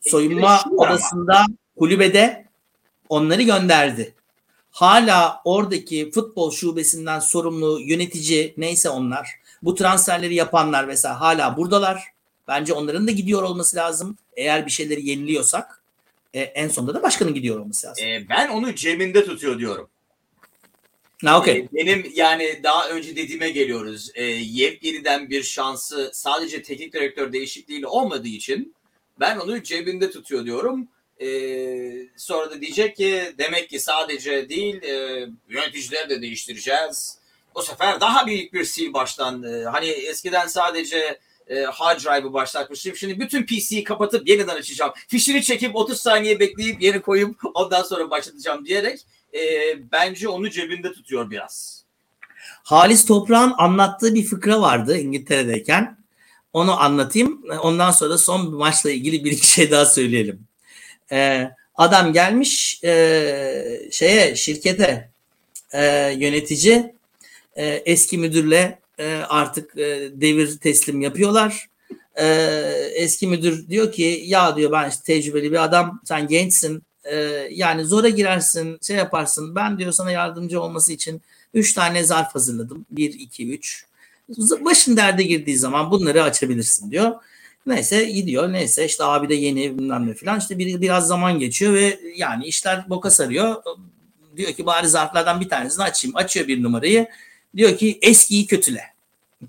[0.00, 1.46] Soyunma odasında ama.
[1.78, 2.46] kulübede
[3.08, 4.14] onları gönderdi.
[4.72, 9.28] Hala oradaki futbol şubesinden sorumlu yönetici neyse onlar
[9.62, 12.02] bu transferleri yapanlar mesela hala buradalar.
[12.48, 14.18] Bence onların da gidiyor olması lazım.
[14.36, 15.82] Eğer bir şeyleri yeniliyorsak
[16.34, 18.06] e, en sonunda da başkanın gidiyor olması lazım.
[18.06, 19.88] E, ben onu cebinde tutuyor diyorum.
[21.24, 21.56] Ha, okay.
[21.58, 24.10] Ee, benim yani daha önce dediğime geliyoruz.
[24.14, 28.74] E, yepyeniden bir şansı sadece teknik direktör değişikliğiyle olmadığı için
[29.20, 30.88] ben onu cebinde tutuyor diyorum.
[31.22, 31.28] E,
[32.16, 37.18] sonra da diyecek ki demek ki sadece değil e, yöneticileri de değiştireceğiz.
[37.54, 39.42] Bu sefer daha büyük bir sil baştan.
[39.72, 41.18] Hani eskiden sadece
[41.48, 42.96] e, hard drive'ı başlatmıştım.
[42.96, 44.92] Şimdi bütün PC'yi kapatıp yeniden açacağım.
[45.08, 49.00] Fişini çekip 30 saniye bekleyip yeni koyup ondan sonra başlatacağım diyerek
[49.34, 49.40] e,
[49.92, 51.84] bence onu cebinde tutuyor biraz.
[52.62, 55.98] Halis Toprağ'ın anlattığı bir fıkra vardı İngiltere'deyken.
[56.52, 57.42] Onu anlatayım.
[57.62, 60.51] Ondan sonra da son maçla ilgili bir iki şey daha söyleyelim.
[61.12, 65.10] Ee, adam gelmiş e, şeye şirkete
[65.72, 66.94] e, yönetici
[67.56, 71.66] e, eski müdürle e, artık e, devir teslim yapıyorlar.
[72.20, 72.26] E,
[72.94, 77.16] eski müdür diyor ki ya diyor ben işte tecrübeli bir adam sen gençsin e,
[77.50, 81.22] yani zora girersin şey yaparsın ben diyor sana yardımcı olması için
[81.54, 83.86] 3 tane zarf hazırladım 1 2 3
[84.60, 87.12] başın derde girdiği zaman bunları açabilirsin diyor.
[87.66, 91.74] Neyse gidiyor neyse işte abi de yeni bilmem ne falan işte bir, biraz zaman geçiyor
[91.74, 93.62] ve yani işler boka sarıyor.
[94.36, 96.16] Diyor ki bari zarflardan bir tanesini açayım.
[96.16, 97.08] Açıyor bir numarayı.
[97.56, 98.92] Diyor ki eskiyi kötüle.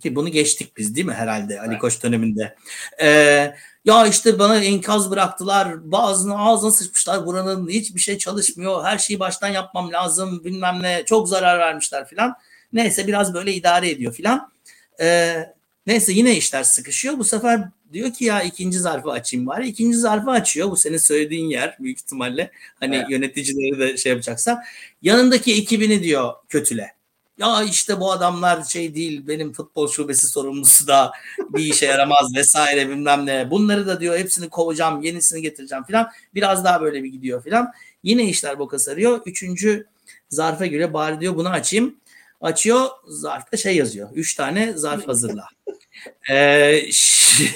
[0.01, 2.55] Ki bunu geçtik biz değil mi herhalde Ali Koç döneminde.
[3.01, 3.55] Ee,
[3.85, 5.91] ya işte bana enkaz bıraktılar.
[5.91, 7.25] Bazını ağzına sıçmışlar.
[7.25, 8.83] Buranın hiçbir şey çalışmıyor.
[8.83, 10.43] Her şeyi baştan yapmam lazım.
[10.43, 11.03] Bilmem ne.
[11.05, 12.35] Çok zarar vermişler filan.
[12.73, 14.51] Neyse biraz böyle idare ediyor filan.
[14.99, 15.53] Ee,
[15.87, 17.17] neyse yine işler sıkışıyor.
[17.17, 19.67] Bu sefer diyor ki ya ikinci zarfı açayım bari.
[19.67, 20.71] İkinci zarfı açıyor.
[20.71, 22.51] Bu senin söylediğin yer büyük ihtimalle.
[22.79, 23.09] Hani evet.
[23.09, 24.63] yöneticileri de şey yapacaksa.
[25.01, 26.93] Yanındaki ekibini diyor kötüle
[27.37, 31.11] ya işte bu adamlar şey değil benim futbol şubesi sorumlusu da
[31.49, 33.51] bir işe yaramaz vesaire bilmem ne.
[33.51, 36.09] Bunları da diyor hepsini kovacağım yenisini getireceğim filan.
[36.35, 37.71] Biraz daha böyle bir gidiyor filan.
[38.03, 39.21] Yine işler boka sarıyor.
[39.25, 39.87] Üçüncü
[40.29, 41.95] zarfa göre bari diyor bunu açayım.
[42.43, 44.09] Açıyor zarfta şey yazıyor.
[44.13, 45.47] Üç tane zarf hazırla.
[46.29, 46.91] Ee,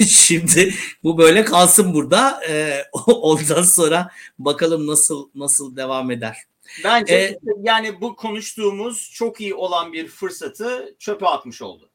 [0.08, 0.74] şimdi
[1.04, 2.42] bu böyle kalsın burada.
[2.50, 6.38] Ee, ondan sonra bakalım nasıl nasıl devam eder.
[6.84, 11.90] Bence ee, yani bu konuştuğumuz çok iyi olan bir fırsatı çöpe atmış oldu.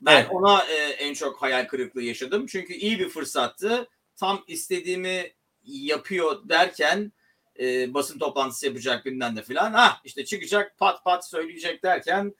[0.00, 0.28] Ben evet.
[0.30, 2.46] ona e, en çok hayal kırıklığı yaşadım.
[2.46, 3.88] Çünkü iyi bir fırsattı.
[4.16, 5.32] Tam istediğimi
[5.64, 7.12] yapıyor derken
[7.60, 9.72] e, basın toplantısı yapacak bilmem de filan.
[9.72, 12.34] Ha işte çıkacak pat pat söyleyecek derken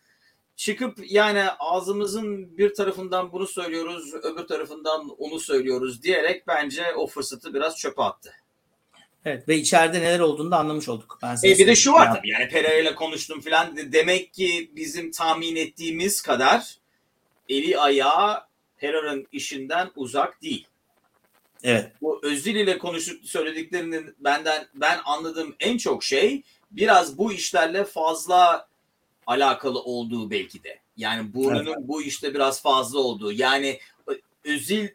[0.56, 7.54] çıkıp yani ağzımızın bir tarafından bunu söylüyoruz, öbür tarafından onu söylüyoruz diyerek bence o fırsatı
[7.54, 8.32] biraz çöpe attı.
[9.24, 11.18] Evet ve içeride neler olduğunu da anlamış olduk.
[11.22, 15.10] Ben e bir de şu var tabii yani Pereira ile konuştum filan demek ki bizim
[15.10, 16.78] tahmin ettiğimiz kadar
[17.48, 18.42] eli ayağı
[18.76, 20.66] Pereira'nın işinden uzak değil.
[21.64, 21.92] Evet.
[22.02, 28.68] Bu Özil ile konuşup söylediklerinin benden ben anladığım en çok şey biraz bu işlerle fazla
[29.26, 30.78] alakalı olduğu belki de.
[30.96, 31.78] Yani burnunun evet.
[31.80, 33.32] bu işte biraz fazla olduğu.
[33.32, 33.78] Yani
[34.44, 34.88] Özil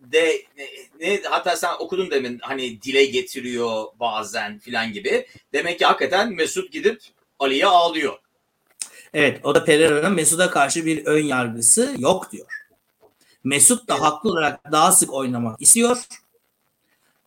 [0.00, 0.66] de ne,
[1.00, 5.26] ne hatta sen okudun demin hani dile getiriyor bazen filan gibi.
[5.52, 7.00] Demek ki hakikaten Mesut gidip
[7.38, 8.18] Ali'ye ağlıyor.
[9.14, 12.61] Evet o da Pereira'nın Mesut'a karşı bir ön yargısı yok diyor.
[13.44, 16.04] Mesut da haklı olarak daha sık oynamak istiyor.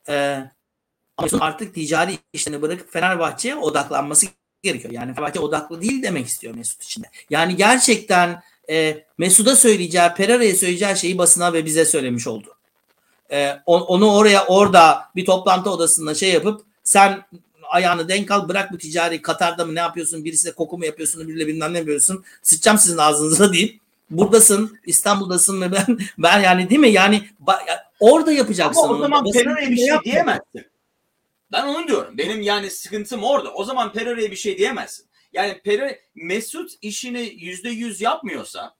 [0.09, 0.51] Ee,
[1.21, 4.27] Mesut artık ticari işlerini bırakıp Fenerbahçe'ye odaklanması
[4.63, 4.93] gerekiyor.
[4.93, 7.07] Yani Fenerbahçe odaklı değil demek istiyor Mesut için de.
[7.29, 12.55] Yani gerçekten e, Mesut'a söyleyeceği, Pereira'ya söyleyeceği şeyi basına ve bize söylemiş oldu.
[13.31, 17.25] E, onu oraya orada bir toplantı odasında şey yapıp sen
[17.69, 21.27] ayağını denk al bırak bu ticari Katar'da mı ne yapıyorsun birisi de koku mu yapıyorsun
[21.27, 26.81] biriyle bilmem ne yapıyorsun sıçacağım sizin ağzınıza deyip buradasın İstanbul'dasın ve ben ben yani değil
[26.81, 27.29] mi yani
[27.99, 28.83] orada yapacaksın.
[28.83, 30.65] Ama o zaman Pereira'ya bir şey diyemezsin.
[31.51, 32.17] Ben onu diyorum.
[32.17, 33.53] Benim yani sıkıntım orada.
[33.53, 35.05] O zaman Pereira'ya bir şey diyemezsin.
[35.33, 38.75] Yani Pereira Mesut işini yüzde yüz yapmıyorsa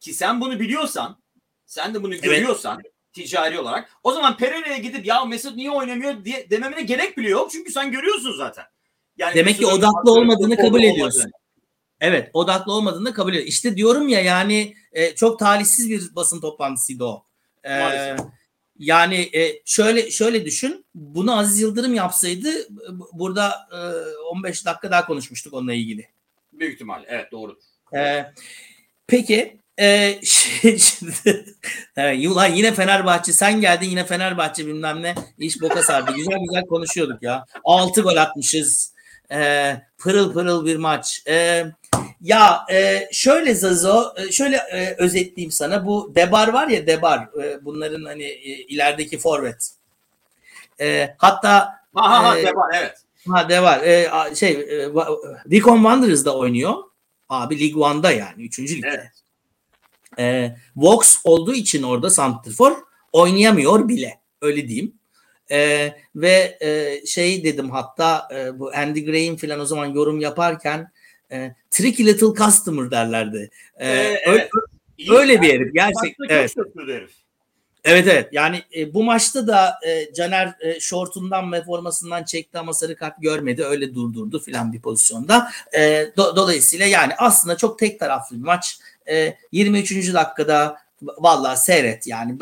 [0.00, 1.18] ki sen bunu biliyorsan
[1.66, 2.24] sen de bunu evet.
[2.24, 2.82] görüyorsan
[3.12, 7.50] ticari olarak o zaman Pereira'ya gidip ya Mesut niye oynamıyor diye dememene gerek bile yok.
[7.50, 8.64] Çünkü sen görüyorsun zaten.
[9.16, 11.20] Yani Demek Mesut'un ki odaklı olmadığını kabul ediyorsun.
[11.20, 11.47] Olmadığını.
[12.00, 13.46] Evet odaklı olmadığını kabul ediyor.
[13.46, 17.24] İşte diyorum ya yani e, çok talihsiz bir basın toplantısıydı o.
[17.64, 18.26] E, Maalesef.
[18.78, 20.84] Yani e, şöyle şöyle düşün.
[20.94, 22.48] Bunu Aziz Yıldırım yapsaydı
[23.12, 23.78] burada e,
[24.16, 26.08] 15 dakika daha konuşmuştuk onunla ilgili.
[26.52, 27.04] Büyük ihtimal.
[27.08, 27.58] Evet doğru.
[27.96, 28.32] E,
[29.06, 30.18] peki e,
[30.78, 31.44] şimdi,
[31.96, 32.18] evet,
[32.54, 36.12] yine Fenerbahçe sen geldin yine Fenerbahçe bilmem ne iş boka sardı.
[36.12, 37.44] Güzel güzel konuşuyorduk ya.
[37.64, 38.94] 6 gol atmışız.
[39.32, 41.22] E, pırıl pırıl bir maç.
[41.28, 41.64] E,
[42.20, 45.86] ya e, şöyle Zazo, e, şöyle e, özetleyeyim sana.
[45.86, 49.70] Bu Debar var ya Debar, e, bunların hani e, ilerideki forvet.
[50.80, 51.50] E, hatta
[51.94, 52.96] ha, ha, e, Debar evet.
[53.28, 53.82] Ha Debar.
[53.82, 54.94] E, şey e,
[55.46, 56.74] Deacon Wanderers oynuyor.
[57.28, 58.58] Abi Lig One'da yani 3.
[58.58, 58.88] ligde.
[58.88, 59.10] Evet.
[60.18, 62.76] E, Vox olduğu için orada Santrfor
[63.12, 64.20] oynayamıyor bile.
[64.42, 64.94] Öyle diyeyim.
[65.50, 70.92] E, ve e, şey dedim hatta e, bu Andy Graham falan o zaman yorum yaparken
[71.32, 73.50] e, tricky little customer derlerdi.
[73.76, 74.50] E, ee, evet.
[74.98, 76.26] Öyle, öyle bir herif gerçekten.
[76.28, 76.54] Evet.
[76.76, 77.10] herif.
[77.84, 82.74] Evet evet yani e, bu maçta da e, Caner e, şortundan ve formasından çekti ama
[82.74, 85.50] sarı kart görmedi öyle durdurdu filan bir pozisyonda.
[85.78, 88.78] E, do, dolayısıyla yani aslında çok tek taraflı bir maç.
[89.10, 90.14] E, 23.
[90.14, 92.36] dakikada vallahi seyret yani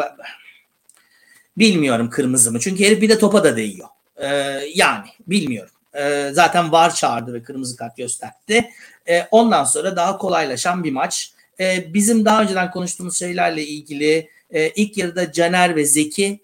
[1.57, 3.89] bilmiyorum kırmızı mı çünkü herif bir de topa da değiyor.
[4.17, 4.29] E,
[4.75, 5.76] yani bilmiyorum.
[5.99, 8.71] E, zaten var çağırdı ve kırmızı kart gösterdi.
[9.09, 11.33] E, ondan sonra daha kolaylaşan bir maç.
[11.61, 16.41] E, bizim daha önceden konuştuğumuz şeylerle ilgili e, ilk yarıda Caner ve Zeki.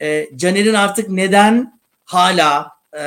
[0.00, 3.00] E, Caner'in artık neden hala e,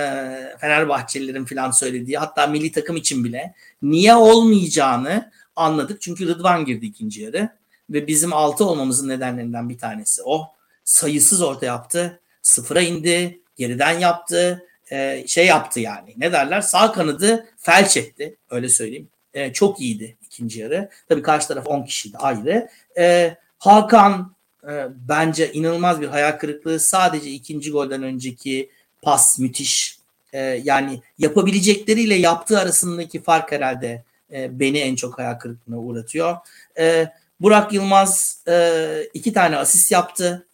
[0.60, 6.02] Fenerbahçelilerin falan söylediği hatta milli takım için bile niye olmayacağını anladık.
[6.02, 7.50] Çünkü Rıdvan girdi ikinci yarı
[7.90, 10.54] ve bizim altı olmamızın nedenlerinden bir tanesi o.
[10.84, 12.20] Sayısız orta yaptı.
[12.42, 13.42] Sıfıra indi.
[13.56, 16.14] Geriden yaptı e, şey yaptı yani.
[16.18, 16.62] Ne derler?
[16.62, 18.36] Sağ kanadı felç etti.
[18.50, 19.10] Öyle söyleyeyim.
[19.34, 20.90] E, çok iyiydi ikinci yarı.
[21.10, 22.70] Tabii karşı taraf 10 kişiydi ayrı.
[22.98, 26.80] E, Hakan e, bence inanılmaz bir hayal kırıklığı.
[26.80, 28.70] Sadece ikinci golden önceki
[29.02, 29.98] pas müthiş.
[30.34, 36.38] E, yani yapabilecekleriyle yaptığı arasındaki fark herhalde e, beni en çok hayal kırıklığına uğratıyor.
[36.80, 37.08] E,
[37.40, 40.47] Burak Yılmaz e, iki tane asist yaptı.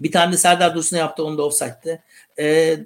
[0.00, 1.24] Bir tane de Serdar Dursun'a yaptı.
[1.24, 2.02] Onu da offside'de.
[2.38, 2.78] E,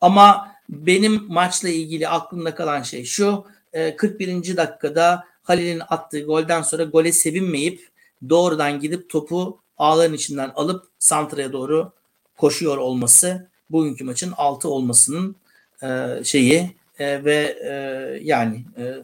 [0.00, 3.44] ama benim maçla ilgili aklımda kalan şey şu.
[3.72, 4.56] E, 41.
[4.56, 7.88] dakikada Halil'in attığı golden sonra gole sevinmeyip
[8.28, 11.92] doğrudan gidip topu ağların içinden alıp santraya doğru
[12.36, 15.36] koşuyor olması bugünkü maçın 6 olmasının
[15.82, 17.72] e, şeyi e, ve e,
[18.22, 18.94] yani e,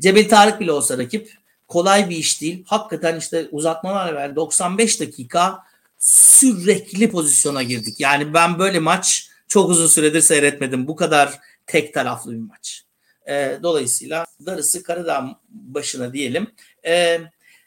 [0.00, 1.32] Cebel Tarık bile olsa rakip
[1.68, 2.64] kolay bir iş değil.
[2.66, 5.64] Hakikaten işte uzatmalar evvel 95 dakika
[5.98, 8.00] sürekli pozisyona girdik.
[8.00, 10.86] Yani ben böyle maç çok uzun süredir seyretmedim.
[10.88, 12.84] Bu kadar tek taraflı bir maç.
[13.28, 16.54] E, dolayısıyla darısı Karadağ başına diyelim.
[16.86, 17.20] E,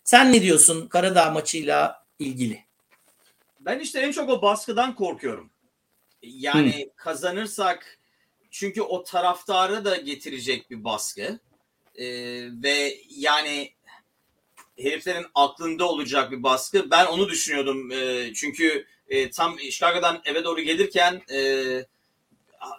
[0.04, 2.64] sen ne diyorsun Karadağ maçıyla ilgili?
[3.60, 5.50] Ben işte en çok o baskıdan korkuyorum.
[6.22, 6.92] Yani hmm.
[6.96, 8.00] kazanırsak
[8.52, 11.40] çünkü o taraftarı da getirecek bir baskı.
[11.96, 12.06] Ee,
[12.64, 13.72] ve yani
[14.82, 16.92] heriflerin aklında olacak bir baskı.
[16.92, 17.92] Ben onu düşünüyordum.
[17.92, 21.86] E, çünkü e, tam Chicago'dan eve doğru gelirken e,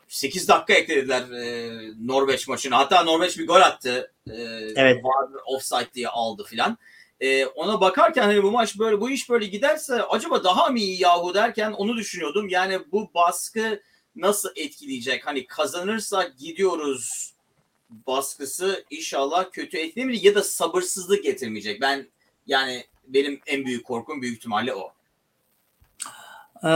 [0.09, 1.71] 8 dakika eklediler e,
[2.07, 2.79] Norveç maçına.
[2.79, 4.13] Hatta Norveç bir gol attı.
[4.31, 4.33] E,
[4.77, 5.05] evet.
[5.05, 6.79] Var offside diye aldı filan.
[7.21, 11.03] E, ona bakarken hani bu maç böyle bu iş böyle giderse acaba daha mı iyi
[11.03, 12.49] yahu derken onu düşünüyordum.
[12.49, 13.83] Yani bu baskı
[14.17, 15.27] nasıl etkileyecek?
[15.27, 17.30] Hani kazanırsa gidiyoruz
[18.07, 21.81] baskısı inşallah kötü etkilemeyecek ya da sabırsızlık getirmeyecek.
[21.81, 22.07] Ben
[22.47, 24.93] yani benim en büyük korkum büyük ihtimalle o.
[26.65, 26.69] Ee,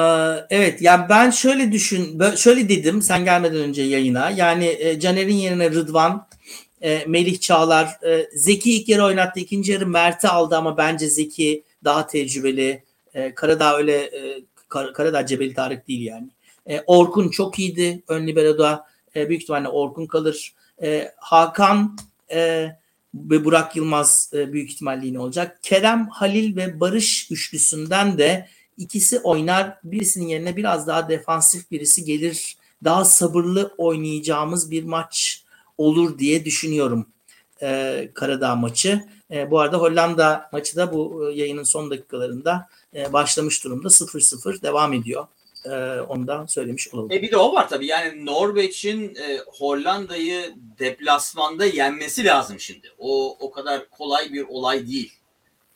[0.51, 4.31] evet yani ben şöyle düşün şöyle dedim sen gelmeden önce yayına.
[4.31, 6.27] Yani e, Caner'in yerine Rıdvan
[6.83, 11.65] e, Melih Çağlar e, Zeki ilk yarı oynattı ikinci yarı Mert'i aldı ama bence Zeki
[11.85, 12.85] daha tecrübeli.
[13.35, 14.11] Karadağ öyle
[14.69, 16.29] Karadağ Cebeli Tarık değil yani.
[16.87, 18.87] Orkun çok iyiydi ön libero'da.
[19.15, 20.55] Büyük ihtimalle Orkun kalır
[21.17, 21.97] Hakan
[23.15, 29.79] ve Burak Yılmaz büyük ihtimalle yine olacak Kerem Halil ve Barış üçlüsünden de ikisi oynar.
[29.85, 32.57] Birisinin yerine biraz daha defansif birisi gelir.
[32.85, 35.45] Daha sabırlı oynayacağımız bir maç
[35.79, 37.07] olur diye düşünüyorum
[37.63, 39.05] e, Karadağ maçı.
[39.31, 43.89] E, bu arada Hollanda maçı da bu e, yayının son dakikalarında e, başlamış durumda.
[43.89, 45.27] 0-0 devam ediyor.
[45.65, 47.13] E, onu da söylemiş olalım.
[47.13, 47.87] E bir de o var tabii.
[47.87, 52.93] Yani Norveç'in e, Hollanda'yı deplasmanda yenmesi lazım şimdi.
[52.99, 55.13] O o kadar kolay bir olay değil.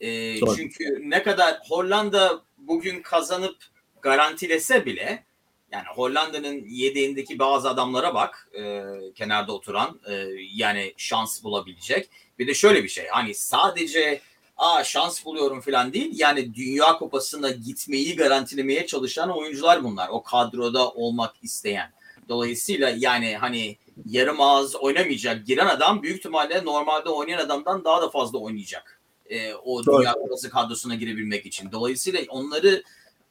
[0.00, 3.56] E, çünkü ne kadar Hollanda bugün kazanıp
[4.02, 5.24] garantilese bile
[5.72, 8.82] yani Hollanda'nın yedeğindeki bazı adamlara bak e,
[9.14, 10.14] kenarda oturan e,
[10.54, 12.10] yani şans bulabilecek.
[12.38, 14.20] Bir de şöyle bir şey hani sadece
[14.58, 20.08] aa şans buluyorum falan değil yani Dünya Kupası'na gitmeyi garantilemeye çalışan oyuncular bunlar.
[20.08, 21.92] O kadroda olmak isteyen.
[22.28, 28.10] Dolayısıyla yani hani yarım ağız oynamayacak giren adam büyük ihtimalle normalde oynayan adamdan daha da
[28.10, 29.00] fazla oynayacak
[29.30, 30.00] e, o Doğru.
[30.00, 31.72] Dünya Kupası kadrosuna girebilmek için.
[31.72, 32.82] Dolayısıyla onları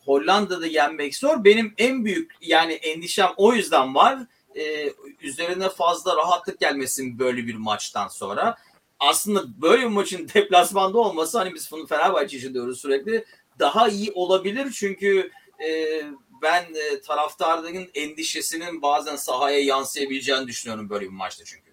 [0.06, 1.44] Hollanda'da yenmek zor.
[1.44, 4.20] Benim en büyük yani endişem o yüzden var.
[4.56, 8.58] Ee, üzerine fazla rahatlık gelmesin böyle bir maçtan sonra.
[9.00, 13.26] Aslında böyle bir maçın deplasmanda olması hani biz bunu Fenerbahçe için diyoruz sürekli
[13.60, 15.32] daha iyi olabilir çünkü
[15.68, 16.02] e,
[16.42, 21.68] ben e, taraftarların endişesinin bazen sahaya yansıyabileceğini düşünüyorum böyle bir maçta çünkü.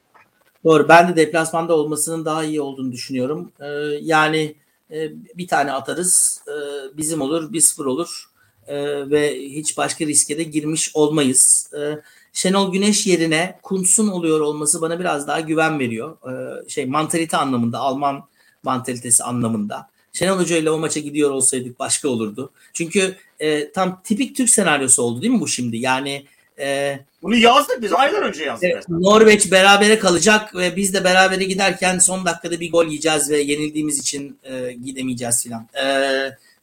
[0.64, 0.88] Doğru.
[0.88, 3.52] Ben de deplasmanda olmasının daha iyi olduğunu düşünüyorum.
[3.60, 3.66] Ee,
[4.00, 4.54] yani
[4.90, 6.42] e, bir tane atarız.
[6.48, 6.56] E,
[6.96, 7.52] bizim olur.
[7.52, 8.30] bir sıfır olur.
[8.66, 8.76] E,
[9.10, 11.70] ve hiç başka riske de girmiş olmayız.
[11.78, 12.00] E,
[12.34, 16.16] Şenol Güneş yerine Kuntz'un oluyor olması bana biraz daha güven veriyor.
[16.30, 18.24] E, şey mantalite anlamında, Alman
[18.62, 19.88] mantalitesi anlamında.
[20.12, 22.50] Şenol Hoca ile o maça gidiyor olsaydık başka olurdu.
[22.72, 25.76] Çünkü e, tam tipik Türk senaryosu oldu değil mi bu şimdi?
[25.76, 26.26] Yani
[26.58, 28.70] e, Bunu yazdık biz aylar önce yazdık.
[28.70, 33.40] E, Norveç berabere kalacak ve biz de berabere giderken son dakikada bir gol yiyeceğiz ve
[33.40, 35.68] yenildiğimiz için e, gidemeyeceğiz filan.
[35.84, 35.84] E,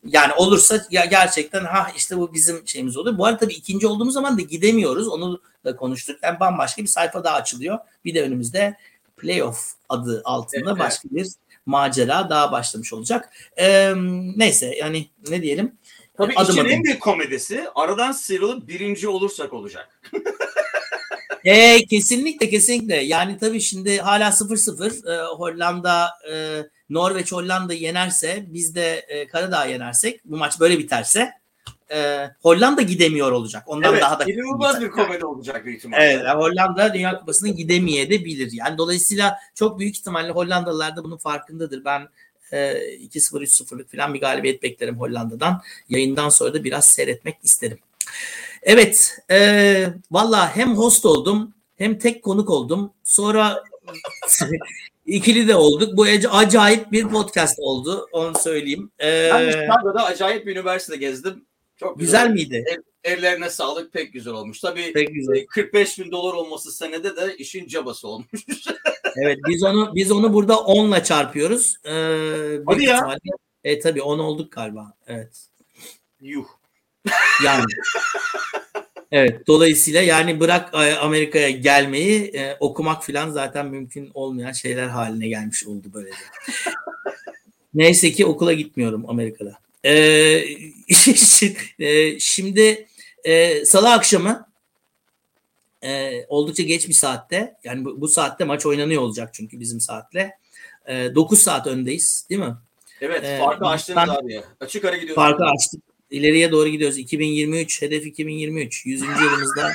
[0.06, 3.18] yani olursa ya gerçekten ha işte bu bizim şeyimiz olur.
[3.18, 5.08] Bu arada tabii ikinci olduğumuz zaman da gidemiyoruz.
[5.08, 6.20] Onu da konuştuk.
[6.24, 7.80] Yani bambaşka bir sayfa daha açılıyor.
[8.06, 8.78] Bir de önümüzde
[9.18, 11.28] playoff adı altında evet, başka bir
[11.66, 13.30] macera daha başlamış olacak.
[13.58, 13.94] Ee,
[14.36, 15.78] neyse yani ne diyelim.
[16.18, 16.72] Tabii adım işin adım.
[16.72, 20.02] en büyük komedisi aradan sıyrılıp birinci olursak olacak.
[21.46, 22.96] e, kesinlikle kesinlikle.
[22.96, 29.66] Yani tabii şimdi hala 0-0 e, Hollanda e, Norveç Hollanda yenerse biz de e, Karadağ
[29.66, 31.32] yenersek bu maç böyle biterse
[31.94, 33.64] e, Hollanda gidemiyor olacak.
[33.66, 36.04] Ondan evet, daha da inanılmaz bir komedi olacak büyük ihtimalle.
[36.04, 38.52] Evet, Hollanda Dünya Kupası'na gidemeye de bilir.
[38.54, 41.86] Yani dolayısıyla çok büyük ihtimalle Hollandalılar da bunun farkındadır.
[41.86, 42.08] Ben
[42.52, 45.62] 2-0 3-0'lık falan bir galibiyet beklerim Hollanda'dan.
[45.90, 47.80] Yayından sonra da biraz seyretmek isterim.
[48.64, 52.94] Evet, e, valla hem host oldum hem tek konuk oldum.
[53.04, 53.64] Sonra
[55.12, 55.98] ikili de olduk.
[55.98, 58.08] Bu acayip bir podcast oldu.
[58.12, 58.92] Onu söyleyeyim.
[59.00, 61.46] Ee, ben Chicago'da acayip bir üniversite gezdim.
[61.78, 62.64] Çok güzel, güzel miydi?
[62.68, 64.60] Ev, evlerine sağlık pek güzel olmuş.
[64.60, 65.46] Tabii pek güzel.
[65.46, 68.46] 45 bin dolar olması senede de işin cabası olmuş.
[69.16, 71.76] evet biz onu biz onu burada 10'la çarpıyoruz.
[71.86, 71.92] Ee,
[72.68, 72.96] Hadi ya.
[72.96, 73.18] Ihtimalle,
[73.64, 74.94] e tabii 10 olduk galiba.
[75.08, 75.48] Evet.
[76.22, 76.46] Yuh.
[77.44, 77.66] Yani.
[79.12, 85.28] Evet dolayısıyla yani bırak e, Amerika'ya gelmeyi e, okumak falan zaten mümkün olmayan şeyler haline
[85.28, 86.18] gelmiş oldu böylece.
[87.74, 89.60] Neyse ki okula gitmiyorum Amerika'da.
[89.86, 90.44] Ee,
[92.20, 92.88] şimdi
[93.24, 94.48] e, salı akşamı
[95.84, 100.38] e, oldukça geç bir saatte yani bu, bu saatte maç oynanıyor olacak çünkü bizim saatle.
[100.86, 102.56] E, 9 saat öndeyiz değil mi?
[103.02, 104.44] Evet farkı ee, açtınız abi ya.
[104.60, 105.16] Açık ara gidiyoruz.
[105.16, 105.91] Farkı açtık.
[106.12, 106.98] İleriye doğru gidiyoruz.
[106.98, 108.86] 2023 hedef 2023.
[108.86, 109.02] 100.
[109.02, 109.74] yılımızda.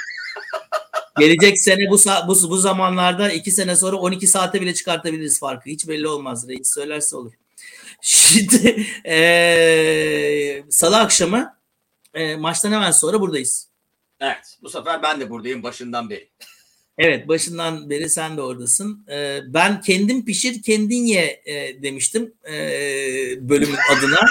[1.18, 5.70] Gelecek sene bu, bu bu zamanlarda 2 sene sonra 12 saate bile çıkartabiliriz farkı.
[5.70, 6.48] Hiç belli olmaz.
[6.48, 7.32] Reis söylerse olur.
[8.00, 11.56] Şimdi e, salı akşamı
[12.14, 13.68] e, maçtan hemen sonra buradayız.
[14.20, 16.28] Evet bu sefer ben de buradayım başından beri.
[16.98, 19.06] Evet başından beri sen de oradasın.
[19.10, 22.54] Ee, ben kendim pişir kendin ye e, demiştim e,
[23.48, 24.18] bölümün adına.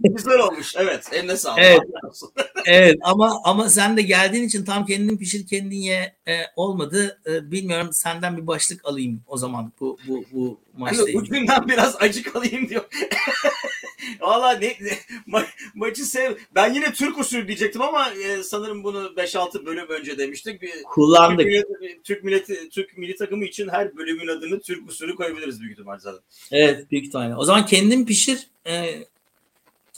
[0.00, 1.58] Güzel olmuş evet eline sağlık.
[1.62, 1.80] Evet.
[2.66, 7.20] evet ama ama sen de geldiğin için tam kendin pişir kendin ye e, olmadı.
[7.26, 11.02] E, bilmiyorum senden bir başlık alayım o zaman bu bu bu maçta.
[11.02, 12.84] Hani bugünden biraz acık alayım diyor.
[14.20, 15.44] Valla ne, ne ma,
[15.74, 16.34] maçı sev.
[16.54, 20.62] Ben yine Türk usulü diyecektim ama e, sanırım bunu 5-6 bölüm önce demiştik.
[20.62, 21.46] Bir, Kullandık.
[21.46, 25.72] Türk milleti, Türk milleti Türk milli takımı için her bölümün adını Türk usulü koyabiliriz büyük
[25.72, 26.20] ihtimalle zaten.
[26.50, 27.36] Evet büyük ihtimalle.
[27.36, 28.46] O zaman kendin pişir.
[28.66, 29.04] E,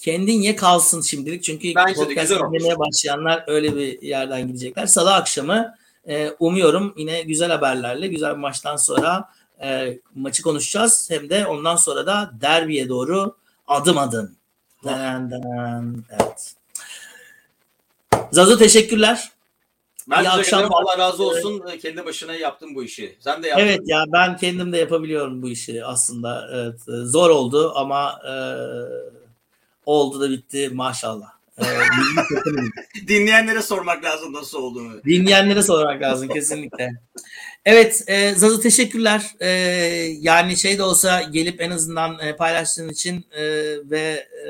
[0.01, 1.43] kendin ye kalsın şimdilik.
[1.43, 4.87] Çünkü Bence podcast dinlemeye başlayanlar öyle bir yerden gidecekler.
[4.87, 5.75] Salı akşamı
[6.09, 9.29] e, umuyorum yine güzel haberlerle güzel bir maçtan sonra
[9.63, 11.11] e, maçı konuşacağız.
[11.11, 13.37] Hem de ondan sonra da derbiye doğru
[13.71, 14.37] adım adım.
[14.85, 16.55] Den, den, evet.
[18.33, 19.31] Zazo teşekkürler.
[20.11, 20.75] Ben İyi akşam.
[20.75, 21.63] Allah razı olsun.
[21.83, 23.17] Kendi başına yaptın bu işi.
[23.21, 23.67] Sen de yaptın.
[23.67, 26.51] Evet ya ben kendim de yapabiliyorum bu işi aslında.
[26.55, 28.35] Evet, zor oldu ama e,
[29.87, 31.29] oldu da bitti maşallah.
[31.59, 31.65] E,
[33.09, 35.05] Dinleyenlere sormak lazım nasıl olduğunu.
[35.05, 36.91] Dinleyenlere sormak lazım kesinlikle.
[37.65, 39.35] Evet e, Zazu teşekkürler.
[39.41, 39.49] E,
[40.21, 43.43] yani şey de olsa gelip en azından e, paylaştığın için e,
[43.91, 44.49] ve e,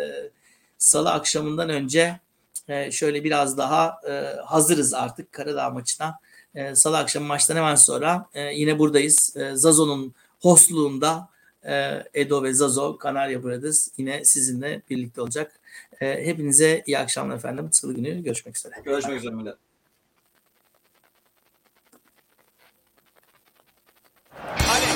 [0.78, 2.20] salı akşamından önce
[2.68, 4.12] e, şöyle biraz daha e,
[4.46, 6.18] hazırız artık Karadağ maçına.
[6.54, 9.36] E, salı akşamı maçtan hemen sonra e, yine buradayız.
[9.36, 11.28] E, Zazo'nun hostluğunda
[11.64, 15.60] e, Edo ve Zazo Kanarya Brothers yine sizinle birlikte olacak.
[16.00, 17.68] E, hepinize iyi akşamlar efendim.
[17.72, 18.74] Salı günü görüşmek üzere.
[18.84, 19.54] Görüşmek üzere.
[24.48, 24.89] Okay.